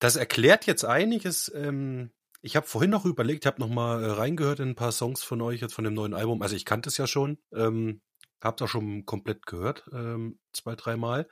[0.00, 1.52] Das erklärt jetzt einiges.
[1.54, 5.22] Ähm, ich habe vorhin noch überlegt, habe noch mal äh, reingehört in ein paar Songs
[5.22, 6.42] von euch jetzt von dem neuen Album.
[6.42, 8.02] Also ich kannte es ja schon, ähm,
[8.42, 11.28] habe auch schon komplett gehört, ähm, zwei, dreimal.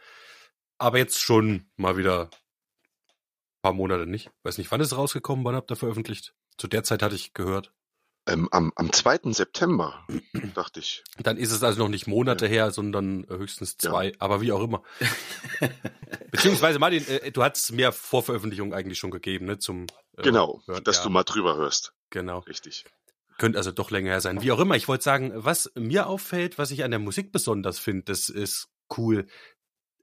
[0.78, 2.30] Aber jetzt schon mal wieder
[3.62, 4.30] paar Monate nicht.
[4.42, 6.34] Weiß nicht, wann ist es rausgekommen, wann habt ihr veröffentlicht?
[6.58, 7.72] Zu der Zeit hatte ich gehört.
[8.26, 9.32] Ähm, am, am 2.
[9.32, 10.06] September,
[10.54, 11.02] dachte ich.
[11.22, 12.50] Dann ist es also noch nicht Monate Ja.
[12.50, 13.90] her, sondern äh, höchstens Ja.
[13.90, 14.82] zwei, aber wie auch immer.
[16.30, 19.58] Beziehungsweise, Martin, äh, du hattest mehr Vorveröffentlichung eigentlich schon gegeben, ne?
[19.58, 20.84] Zum äh, Genau, Hören.
[20.84, 21.94] dass ja, du mal drüber hörst.
[22.10, 22.40] Genau.
[22.40, 22.84] Richtig.
[23.38, 24.42] Könnte also doch länger her sein.
[24.42, 27.78] Wie auch immer, ich wollte sagen, was mir auffällt, was ich an der Musik besonders
[27.78, 28.68] finde, das ist
[28.98, 29.26] cool,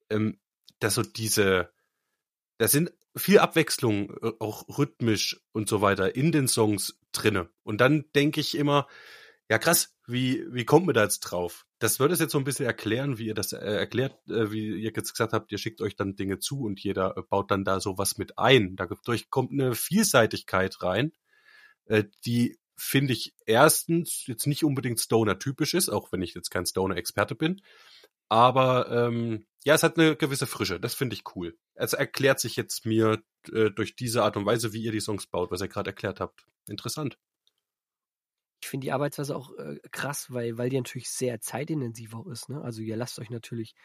[0.09, 0.39] ähm,
[0.79, 1.71] dass so diese,
[2.57, 7.49] da sind viel Abwechslung, äh, auch rhythmisch und so weiter in den Songs drinne.
[7.63, 8.87] Und dann denke ich immer,
[9.49, 11.65] ja krass, wie, wie kommt man da jetzt drauf?
[11.79, 14.67] Das würde es jetzt so ein bisschen erklären, wie ihr das äh, erklärt, äh, wie
[14.67, 17.63] ihr jetzt gesagt habt, ihr schickt euch dann Dinge zu und jeder äh, baut dann
[17.63, 18.75] da sowas mit ein.
[18.75, 21.11] Dadurch kommt eine Vielseitigkeit rein,
[21.85, 26.65] äh, die finde ich erstens jetzt nicht unbedingt Stoner-typisch ist, auch wenn ich jetzt kein
[26.65, 27.61] Stoner-Experte bin.
[28.29, 30.79] Aber ähm, ja, es hat eine gewisse Frische.
[30.79, 31.57] Das finde ich cool.
[31.75, 35.27] Es erklärt sich jetzt mir äh, durch diese Art und Weise, wie ihr die Songs
[35.27, 36.45] baut, was ihr gerade erklärt habt.
[36.67, 37.17] Interessant.
[38.61, 42.49] Ich finde die Arbeitsweise auch äh, krass, weil, weil die natürlich sehr zeitintensiv auch ist.
[42.49, 42.61] Ne?
[42.61, 43.75] Also ihr lasst euch natürlich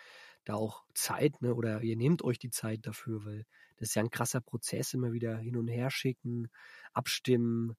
[0.44, 1.54] da auch Zeit, ne?
[1.54, 3.44] Oder ihr nehmt euch die Zeit dafür, weil
[3.76, 6.50] das ist ja ein krasser Prozess, immer wieder hin und her schicken,
[6.92, 7.76] abstimmen,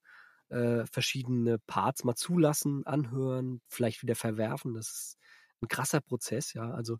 [0.49, 4.73] äh, verschiedene Parts mal zulassen, anhören, vielleicht wieder verwerfen.
[4.73, 5.17] Das ist
[5.63, 6.69] ein krasser Prozess, ja.
[6.71, 6.97] Also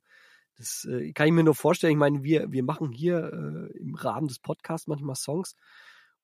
[0.58, 1.93] das äh, kann ich mir nur vorstellen.
[1.93, 5.56] Ich meine, wir, wir machen hier äh, im Rahmen des Podcasts manchmal Songs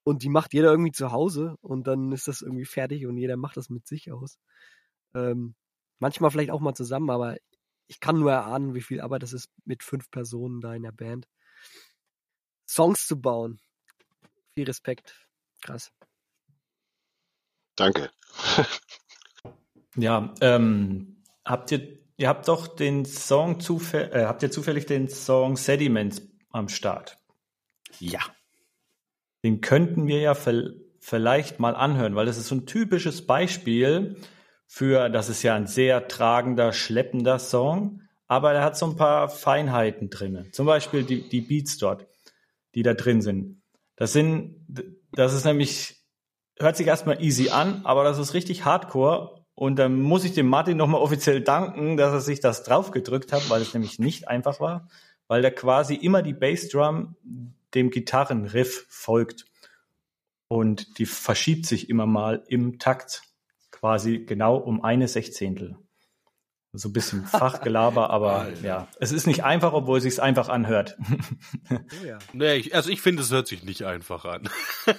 [0.04, 3.38] und die macht jeder irgendwie zu Hause und dann ist das irgendwie fertig und jeder
[3.38, 4.40] macht das mit sich aus.
[5.14, 5.56] Ähm,
[6.00, 7.38] manchmal vielleicht auch mal zusammen, aber
[7.88, 10.92] ich kann nur erahnen, wie viel Arbeit das ist, mit fünf Personen da in der
[10.92, 11.28] Band
[12.68, 13.60] Songs zu bauen.
[14.52, 15.28] Viel Respekt.
[15.62, 15.92] Krass.
[17.76, 18.12] Danke.
[19.96, 25.08] Ja, ähm, habt ihr, ihr habt doch den Song zufällig, äh, habt ihr zufällig den
[25.08, 27.18] Song Sediments am Start?
[28.00, 28.20] Ja.
[29.44, 30.36] Den könnten wir ja
[31.00, 34.18] vielleicht mal anhören, weil das ist so ein typisches Beispiel
[34.68, 39.30] für, das ist ja ein sehr tragender, schleppender Song, aber er hat so ein paar
[39.30, 40.50] Feinheiten drin.
[40.52, 42.06] Zum Beispiel die, die Beats dort,
[42.76, 43.62] die da drin sind.
[43.96, 44.66] Das sind,
[45.14, 45.96] das ist nämlich,
[46.60, 49.39] hört sich erstmal easy an, aber das ist richtig hardcore.
[49.60, 53.50] Und dann muss ich dem Martin nochmal offiziell danken, dass er sich das draufgedrückt hat,
[53.50, 54.88] weil es nämlich nicht einfach war,
[55.28, 57.18] weil der quasi immer die Bassdrum
[57.74, 59.44] dem Gitarrenriff folgt.
[60.48, 63.24] Und die verschiebt sich immer mal im Takt,
[63.70, 65.76] quasi genau um eine Sechzehntel.
[66.72, 70.98] So ein bisschen Fachgelaber, aber ja, es ist nicht einfach, obwohl es sich einfach anhört.
[71.72, 72.18] Oh ja.
[72.34, 74.50] Nee, ich, also ich finde, es hört sich nicht einfach an.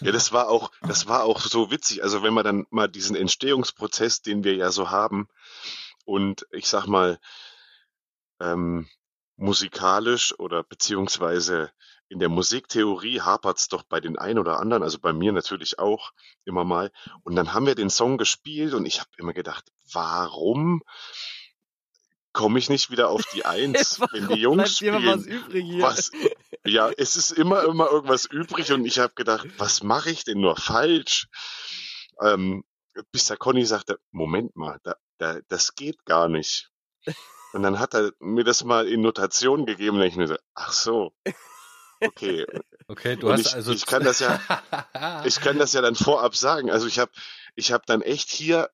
[0.00, 2.02] Ja, das war auch, das war auch so witzig.
[2.02, 5.28] Also wenn man dann mal diesen Entstehungsprozess, den wir ja so haben,
[6.04, 7.18] und ich sag mal,
[8.40, 8.88] ähm,
[9.36, 11.70] musikalisch oder beziehungsweise
[12.10, 16.10] in der Musiktheorie hapert's doch bei den einen oder anderen, also bei mir natürlich auch
[16.44, 16.90] immer mal.
[17.22, 20.82] Und dann haben wir den Song gespielt und ich habe immer gedacht, warum
[22.32, 25.38] komme ich nicht wieder auf die Eins, wenn die Jungs Bleibt immer was spielen?
[25.44, 25.82] übrig hier.
[25.82, 26.10] Was?
[26.64, 30.40] Ja, es ist immer immer irgendwas übrig und ich habe gedacht, was mache ich denn
[30.40, 31.28] nur falsch?
[32.20, 32.64] Ähm,
[33.12, 36.70] bis der Conny sagte, Moment mal, da, da, das geht gar nicht.
[37.52, 40.72] Und dann hat er mir das mal in Notation gegeben und ich mir so, ach
[40.72, 41.12] so,
[42.00, 42.46] okay.
[42.88, 43.72] Okay, du Und hast ich, also.
[43.72, 44.40] ich kann das ja,
[45.24, 46.70] ich kann das ja dann vorab sagen.
[46.70, 47.12] Also ich habe,
[47.54, 48.70] ich habe dann echt hier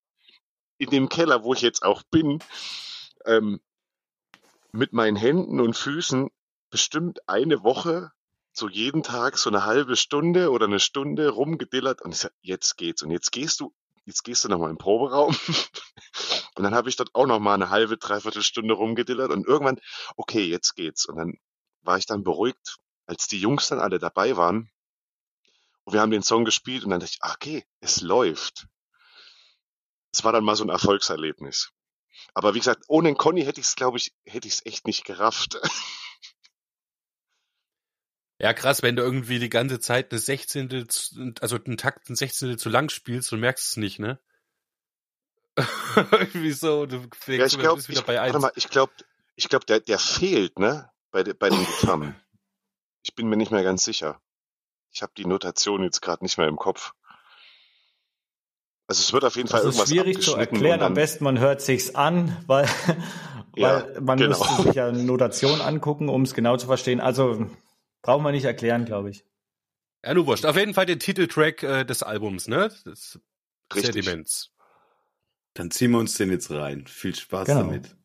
[0.78, 2.42] in dem Keller, wo ich jetzt auch bin,
[3.26, 3.60] ähm,
[4.72, 6.30] mit meinen Händen und Füßen
[6.70, 8.10] bestimmt eine Woche
[8.52, 12.76] so jeden Tag so eine halbe Stunde oder eine Stunde rumgedillert und ich sag, jetzt
[12.78, 13.02] geht's.
[13.02, 13.74] Und jetzt gehst du,
[14.06, 15.36] jetzt gehst du nochmal im Proberaum.
[16.56, 19.78] und dann habe ich dort auch nochmal eine halbe, dreiviertel Stunde rumgedillert und irgendwann,
[20.16, 21.04] okay, jetzt geht's.
[21.04, 21.34] Und dann
[21.82, 24.70] war ich dann beruhigt, als die Jungs dann alle dabei waren.
[25.84, 28.66] Und wir haben den Song gespielt und dann dachte ich, ah, okay, es läuft.
[30.12, 31.70] Es war dann mal so ein Erfolgserlebnis.
[32.34, 34.86] Aber wie gesagt, ohne den Conny hätte ich es, glaube ich, hätte ich es echt
[34.86, 35.58] nicht gerafft.
[38.38, 42.16] Ja, krass, wenn du irgendwie die ganze Zeit eine Sechzehntel, zu- also einen Takt ein
[42.16, 44.20] Sechzehntel zu lang spielst, du merkst es nicht, ne?
[45.96, 48.42] irgendwie so, du ja, ich wieder ich, bei warte eins.
[48.42, 48.92] mal, ich glaube,
[49.36, 50.90] ich glaube, der, der fehlt, ne?
[51.10, 52.14] Bei, de, bei den Gitarren.
[53.06, 54.20] Ich bin mir nicht mehr ganz sicher.
[54.90, 56.92] Ich habe die Notation jetzt gerade nicht mehr im Kopf.
[58.88, 60.82] Also es wird auf jeden Fall Das ist irgendwas schwierig zu erklären.
[60.82, 62.66] Am besten man hört sich's an, weil,
[63.54, 64.30] Ja, weil man genau.
[64.36, 67.00] müsste sich ja eine Notation angucken, um es genau zu verstehen.
[67.00, 67.48] Also
[68.02, 69.24] brauchen wir nicht erklären, glaube ich.
[70.04, 70.44] Ja, nur wurscht.
[70.44, 72.72] Auf jeden Fall den Titeltrack äh, des Albums, ne?
[72.84, 73.20] Das ist
[73.72, 73.94] Richtig.
[73.94, 74.50] Sediments.
[75.54, 76.88] Dann ziehen wir uns den jetzt rein.
[76.88, 77.60] Viel Spaß Genau.
[77.60, 77.96] damit.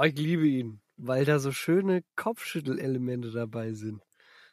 [0.00, 4.02] Oh, ich liebe ihn, weil da so schöne Kopfschüttelelemente dabei sind.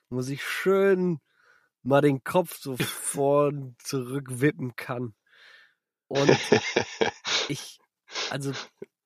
[0.10, 1.20] Wo sich schön
[1.84, 5.16] mal den Kopf so vor und zurück wippen kann.
[6.08, 6.30] Und
[7.48, 7.80] ich,
[8.30, 8.52] also,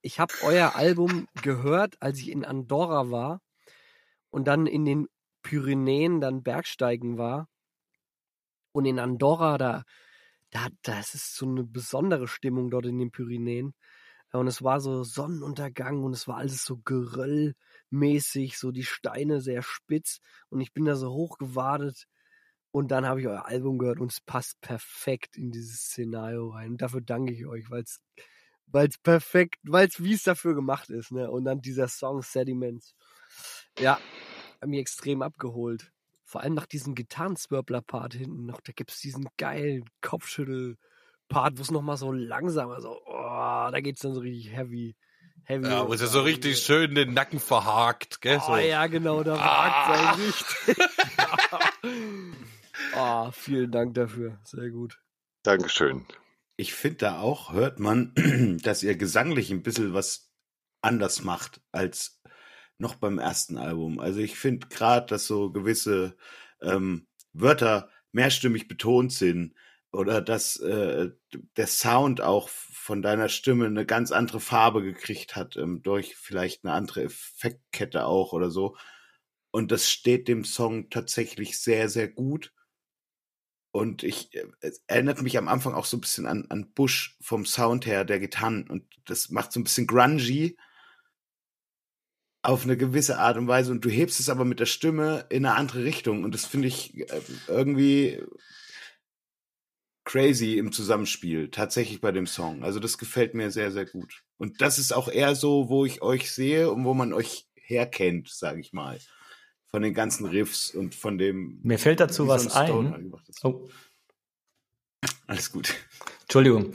[0.01, 3.41] ich habe euer Album gehört, als ich in Andorra war
[4.31, 5.07] und dann in den
[5.43, 7.49] Pyrenäen dann Bergsteigen war.
[8.71, 9.83] Und in Andorra, da,
[10.49, 13.75] da, das ist so eine besondere Stimmung dort in den Pyrenäen.
[14.33, 19.61] Und es war so Sonnenuntergang und es war alles so geröllmäßig, so die Steine sehr
[19.61, 20.19] spitz.
[20.49, 22.07] Und ich bin da so hochgewartet
[22.71, 26.71] und dann habe ich euer Album gehört und es passt perfekt in dieses Szenario rein.
[26.71, 28.01] Und dafür danke ich euch, weil es
[28.67, 31.29] weil es perfekt, weil es wie es dafür gemacht ist, ne?
[31.29, 32.95] Und dann dieser Song Sediments.
[33.77, 33.99] Ja,
[34.61, 35.91] hat mich extrem abgeholt.
[36.23, 41.97] Vor allem nach diesem Gitarrenzwirbler-Part hinten noch, da gibt's diesen geilen Kopfschüttel-Part, wo es nochmal
[41.97, 43.01] so langsamer, so,
[43.31, 44.95] oh, da geht's dann so richtig heavy.
[45.43, 48.39] heavy Ja, wo es ja so richtig schön den Nacken verhakt, gell?
[48.43, 48.57] Oh so.
[48.57, 50.77] ja, genau, da wagt sein richtig.
[52.95, 54.39] oh, vielen Dank dafür.
[54.43, 54.99] Sehr gut.
[55.43, 56.05] Dankeschön.
[56.57, 58.13] Ich finde da auch, hört man,
[58.63, 60.31] dass ihr gesanglich ein bisschen was
[60.81, 62.21] anders macht als
[62.77, 63.99] noch beim ersten Album.
[63.99, 66.17] Also ich finde gerade, dass so gewisse
[66.61, 69.53] ähm, Wörter mehrstimmig betont sind
[69.91, 71.09] oder dass äh,
[71.57, 76.63] der Sound auch von deiner Stimme eine ganz andere Farbe gekriegt hat, ähm, durch vielleicht
[76.63, 78.77] eine andere Effektkette auch oder so.
[79.51, 82.53] Und das steht dem Song tatsächlich sehr, sehr gut.
[83.73, 87.17] Und ich, äh, es erinnert mich am Anfang auch so ein bisschen an, an Bush
[87.21, 88.69] vom Sound her, der Gitarren.
[88.69, 90.57] Und das macht so ein bisschen grungy
[92.43, 93.71] auf eine gewisse Art und Weise.
[93.71, 96.23] Und du hebst es aber mit der Stimme in eine andere Richtung.
[96.23, 98.21] Und das finde ich äh, irgendwie
[100.03, 102.63] crazy im Zusammenspiel, tatsächlich bei dem Song.
[102.63, 104.23] Also das gefällt mir sehr, sehr gut.
[104.37, 108.29] Und das ist auch eher so, wo ich euch sehe und wo man euch herkennt,
[108.29, 108.99] sage ich mal.
[109.67, 111.59] Von den ganzen Riffs und von dem.
[111.63, 113.13] Mir fällt dazu was ein.
[113.43, 113.69] Oh,
[115.27, 115.75] Alles gut.
[116.23, 116.73] Entschuldigung.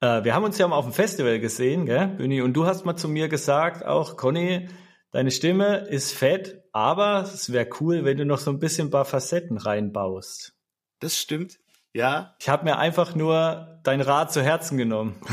[0.00, 2.42] Äh, wir haben uns ja mal auf dem Festival gesehen, gell, Büni?
[2.42, 4.68] Und du hast mal zu mir gesagt, auch Conny,
[5.10, 8.90] deine Stimme ist fett, aber es wäre cool, wenn du noch so ein bisschen ein
[8.92, 10.54] paar Facetten reinbaust.
[11.00, 11.58] Das stimmt.
[11.94, 12.34] Ja.
[12.40, 15.20] Ich habe mir einfach nur dein Rat zu Herzen genommen.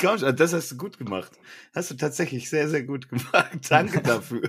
[0.00, 1.32] Komm schon, das hast du gut gemacht.
[1.74, 3.50] Hast du tatsächlich sehr, sehr gut gemacht.
[3.68, 4.42] Danke dafür.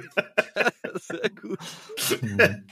[0.95, 1.57] Sehr gut.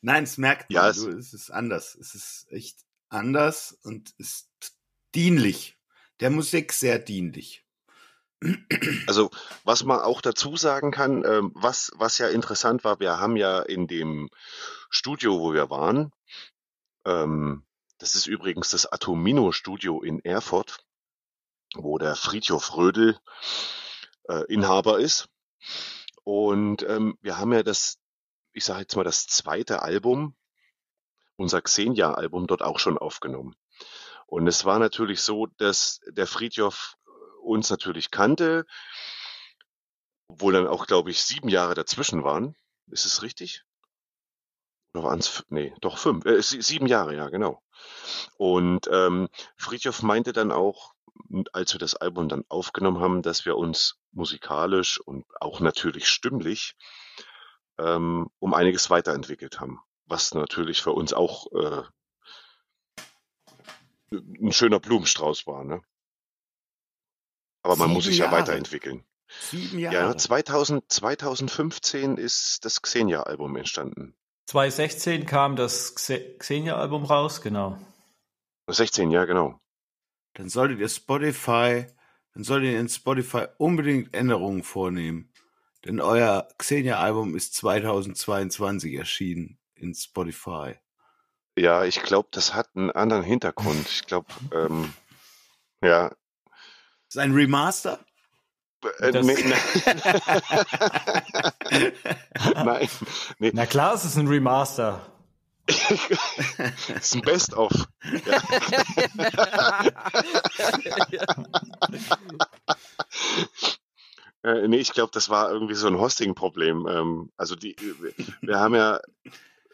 [0.00, 0.74] Nein, es merkt man.
[0.74, 1.94] Ja, es- du, es ist anders.
[1.94, 2.78] Es ist echt
[3.10, 4.48] anders und ist
[5.14, 5.76] dienlich.
[6.20, 7.64] Der Musik sehr dienlich.
[9.06, 9.30] Also,
[9.64, 13.60] was man auch dazu sagen kann, ähm, was, was ja interessant war, wir haben ja
[13.60, 14.30] in dem
[14.90, 16.12] Studio, wo wir waren,
[17.04, 17.64] ähm,
[17.98, 20.84] das ist übrigens das Atomino Studio in Erfurt,
[21.74, 23.16] wo der Friedhof Rödel
[24.28, 25.28] äh, Inhaber ist.
[26.24, 27.98] Und ähm, wir haben ja das,
[28.52, 30.34] ich sage jetzt mal, das zweite Album,
[31.36, 33.54] unser Xenia-Album, dort auch schon aufgenommen.
[34.26, 36.96] Und es war natürlich so, dass der Friedhof
[37.42, 38.64] uns natürlich kannte,
[40.28, 42.56] obwohl dann auch, glaube ich, sieben Jahre dazwischen waren.
[42.86, 43.64] Ist es richtig?
[44.94, 47.62] Oder waren es, nee, doch fünf, äh, sie- sieben Jahre, ja, genau.
[48.36, 50.94] Und ähm, Friedhof meinte dann auch,
[51.52, 56.76] als wir das Album dann aufgenommen haben, dass wir uns musikalisch und auch natürlich stimmlich
[57.78, 59.80] ähm, um einiges weiterentwickelt haben.
[60.06, 61.82] Was natürlich für uns auch äh,
[64.12, 65.80] ein schöner Blumenstrauß war, ne?
[67.62, 68.38] Aber man muss sich ja Jahre.
[68.38, 69.04] weiterentwicken.
[69.50, 69.94] Sieben Jahre.
[69.96, 74.14] Ja, 2000, 2015 ist das Xenia-Album entstanden.
[74.46, 77.78] 2016 kam das Xe- Xenia-Album raus, genau.
[78.68, 79.58] 16, ja, genau.
[80.34, 81.86] Dann solltet ihr Spotify,
[82.34, 85.32] dann solltet ihr in Spotify unbedingt Änderungen vornehmen.
[85.84, 90.76] Denn euer Xenia-Album ist 2022 erschienen in Spotify.
[91.56, 93.86] Ja, ich glaube, das hat einen anderen Hintergrund.
[93.88, 94.92] Ich glaube, ähm,
[95.82, 96.12] ja.
[97.12, 97.98] Ist ein Remaster?
[99.00, 99.54] Äh, Das- nee, nee.
[102.54, 102.88] Nein,
[103.38, 105.06] nee, Na klar, es ist ein Remaster.
[105.66, 107.70] das ist ein Best-of.
[114.44, 116.86] Äh, nee, ich glaube, das war irgendwie so ein Hosting-Problem.
[116.88, 118.98] Ähm, also die, wir, wir haben ja,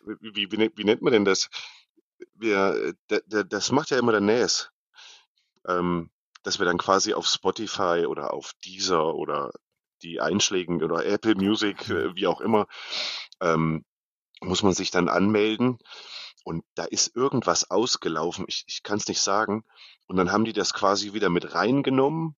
[0.05, 1.49] wie, wie, wie, nennt- man denn das?
[2.35, 4.71] Wir, der, das macht ja immer der NAS.
[5.67, 6.11] Ähm,
[6.49, 9.53] dass wir dann quasi auf Spotify oder auf Deezer oder
[10.01, 12.67] die Einschlägen oder Apple Music, äh, wie auch immer,
[13.43, 13.85] ähm,
[14.41, 15.79] muss man sich dann anmelden
[16.45, 18.47] und da ist irgendwas ausgelaufen.
[18.49, 19.63] Ich, ich kann es nicht sagen.
[20.07, 22.35] Und dann haben die das quasi wieder mit reingenommen.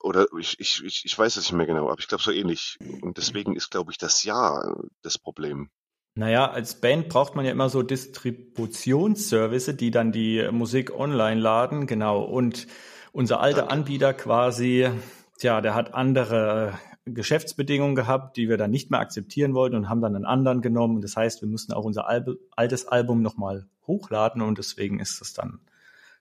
[0.00, 2.78] Oder ich, ich, ich, ich weiß es nicht mehr genau, aber ich glaube so ähnlich.
[3.02, 5.70] Und deswegen ist, glaube ich, das Ja das Problem.
[6.14, 11.86] Naja, als Band braucht man ja immer so Distributionsservice, die dann die Musik online laden,
[11.86, 12.22] genau.
[12.22, 12.66] Und
[13.12, 14.90] unser alter Anbieter quasi,
[15.38, 20.02] tja, der hat andere Geschäftsbedingungen gehabt, die wir dann nicht mehr akzeptieren wollten und haben
[20.02, 21.00] dann einen anderen genommen.
[21.00, 25.32] Das heißt, wir mussten auch unser Albe, altes Album nochmal hochladen und deswegen ist es
[25.32, 25.60] dann,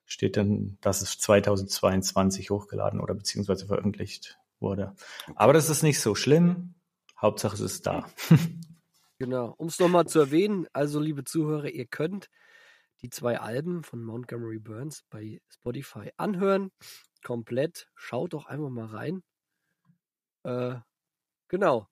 [0.05, 4.95] steht dann, dass es 2022 hochgeladen oder beziehungsweise veröffentlicht wurde.
[5.35, 6.75] Aber das ist nicht so schlimm.
[7.21, 8.05] Hauptsache es ist da.
[9.21, 9.53] Genau.
[9.59, 12.27] Um es nochmal zu erwähnen, also liebe Zuhörer, ihr könnt
[13.03, 16.71] die zwei Alben von Montgomery Burns bei Spotify anhören.
[17.23, 17.87] Komplett.
[17.93, 19.21] Schaut doch einfach mal rein.
[20.41, 20.77] Äh,
[21.49, 21.87] genau.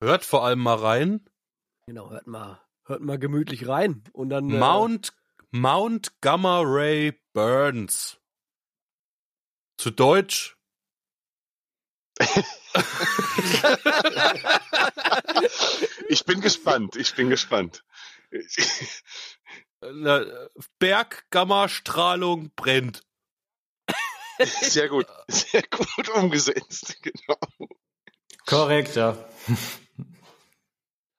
[0.00, 1.28] Hört vor allem mal rein.
[1.84, 4.02] Genau, hört mal, hört mal gemütlich rein.
[4.14, 4.48] Und dann.
[4.48, 5.12] Äh, Mount,
[5.50, 8.18] Mount Gamma Ray Burns.
[9.76, 10.56] Zu Deutsch.
[16.12, 17.82] Ich bin gespannt, ich bin gespannt.
[19.80, 20.26] äh,
[20.78, 23.02] Berggamma-Strahlung brennt.
[24.38, 27.38] Sehr gut, sehr gut umgesetzt, genau.
[28.44, 29.16] Korrekt, ja.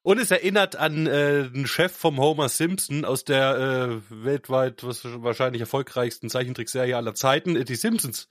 [0.03, 5.03] Und es erinnert an äh, den Chef vom Homer Simpson aus der äh, weltweit was,
[5.05, 8.29] wahrscheinlich erfolgreichsten Zeichentrickserie aller Zeiten, äh, die Simpsons.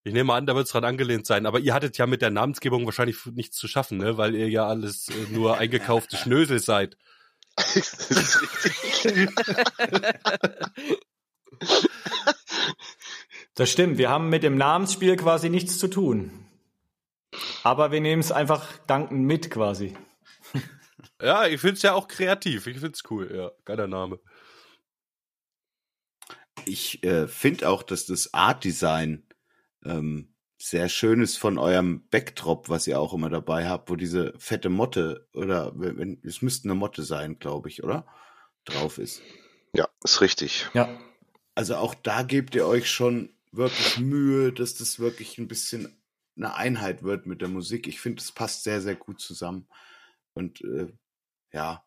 [0.05, 1.47] Ich nehme an, da wird es dran angelehnt sein.
[1.47, 4.17] Aber ihr hattet ja mit der Namensgebung wahrscheinlich nichts zu schaffen, ne?
[4.17, 6.97] weil ihr ja alles äh, nur eingekaufte Schnösel seid.
[13.55, 13.99] Das stimmt.
[13.99, 16.47] Wir haben mit dem Namensspiel quasi nichts zu tun.
[17.63, 19.95] Aber wir nehmen es einfach dankend mit quasi.
[21.21, 22.67] Ja, ich find's ja auch kreativ.
[22.67, 23.31] Ich find's cool.
[23.35, 24.19] Ja, geiler Name.
[26.67, 29.27] Ich äh, finde auch, dass das Art Design
[29.85, 34.35] ähm, sehr schön ist von eurem Backdrop, was ihr auch immer dabei habt, wo diese
[34.39, 38.07] fette Motte oder wenn, wenn- es müsste eine Motte sein, glaube ich, oder?
[38.65, 39.23] Drauf ist.
[39.75, 40.69] Ja, ist richtig.
[40.75, 41.01] Ja.
[41.55, 45.97] Also auch da gebt ihr euch schon wirklich Mühe, dass das wirklich ein bisschen
[46.37, 47.87] eine Einheit wird mit der Musik.
[47.89, 49.67] Ich finde, es passt sehr, sehr gut zusammen.
[50.35, 50.89] Und äh,
[51.53, 51.83] ja,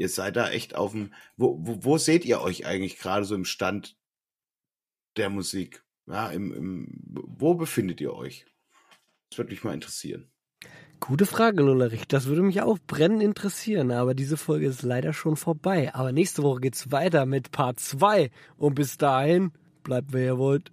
[0.00, 1.12] ihr seid da echt auf dem.
[1.36, 3.96] Wo, wo, wo seht ihr euch eigentlich gerade so im Stand
[5.16, 5.84] der Musik?
[6.06, 8.46] Ja, im, im, wo befindet ihr euch?
[9.28, 10.30] Das würde mich mal interessieren.
[10.98, 12.08] Gute Frage, Lullerich.
[12.08, 15.94] Das würde mich auch brennend interessieren, aber diese Folge ist leider schon vorbei.
[15.94, 18.30] Aber nächste Woche geht's weiter mit Part 2.
[18.56, 20.72] Und bis dahin, bleibt wer ihr wollt.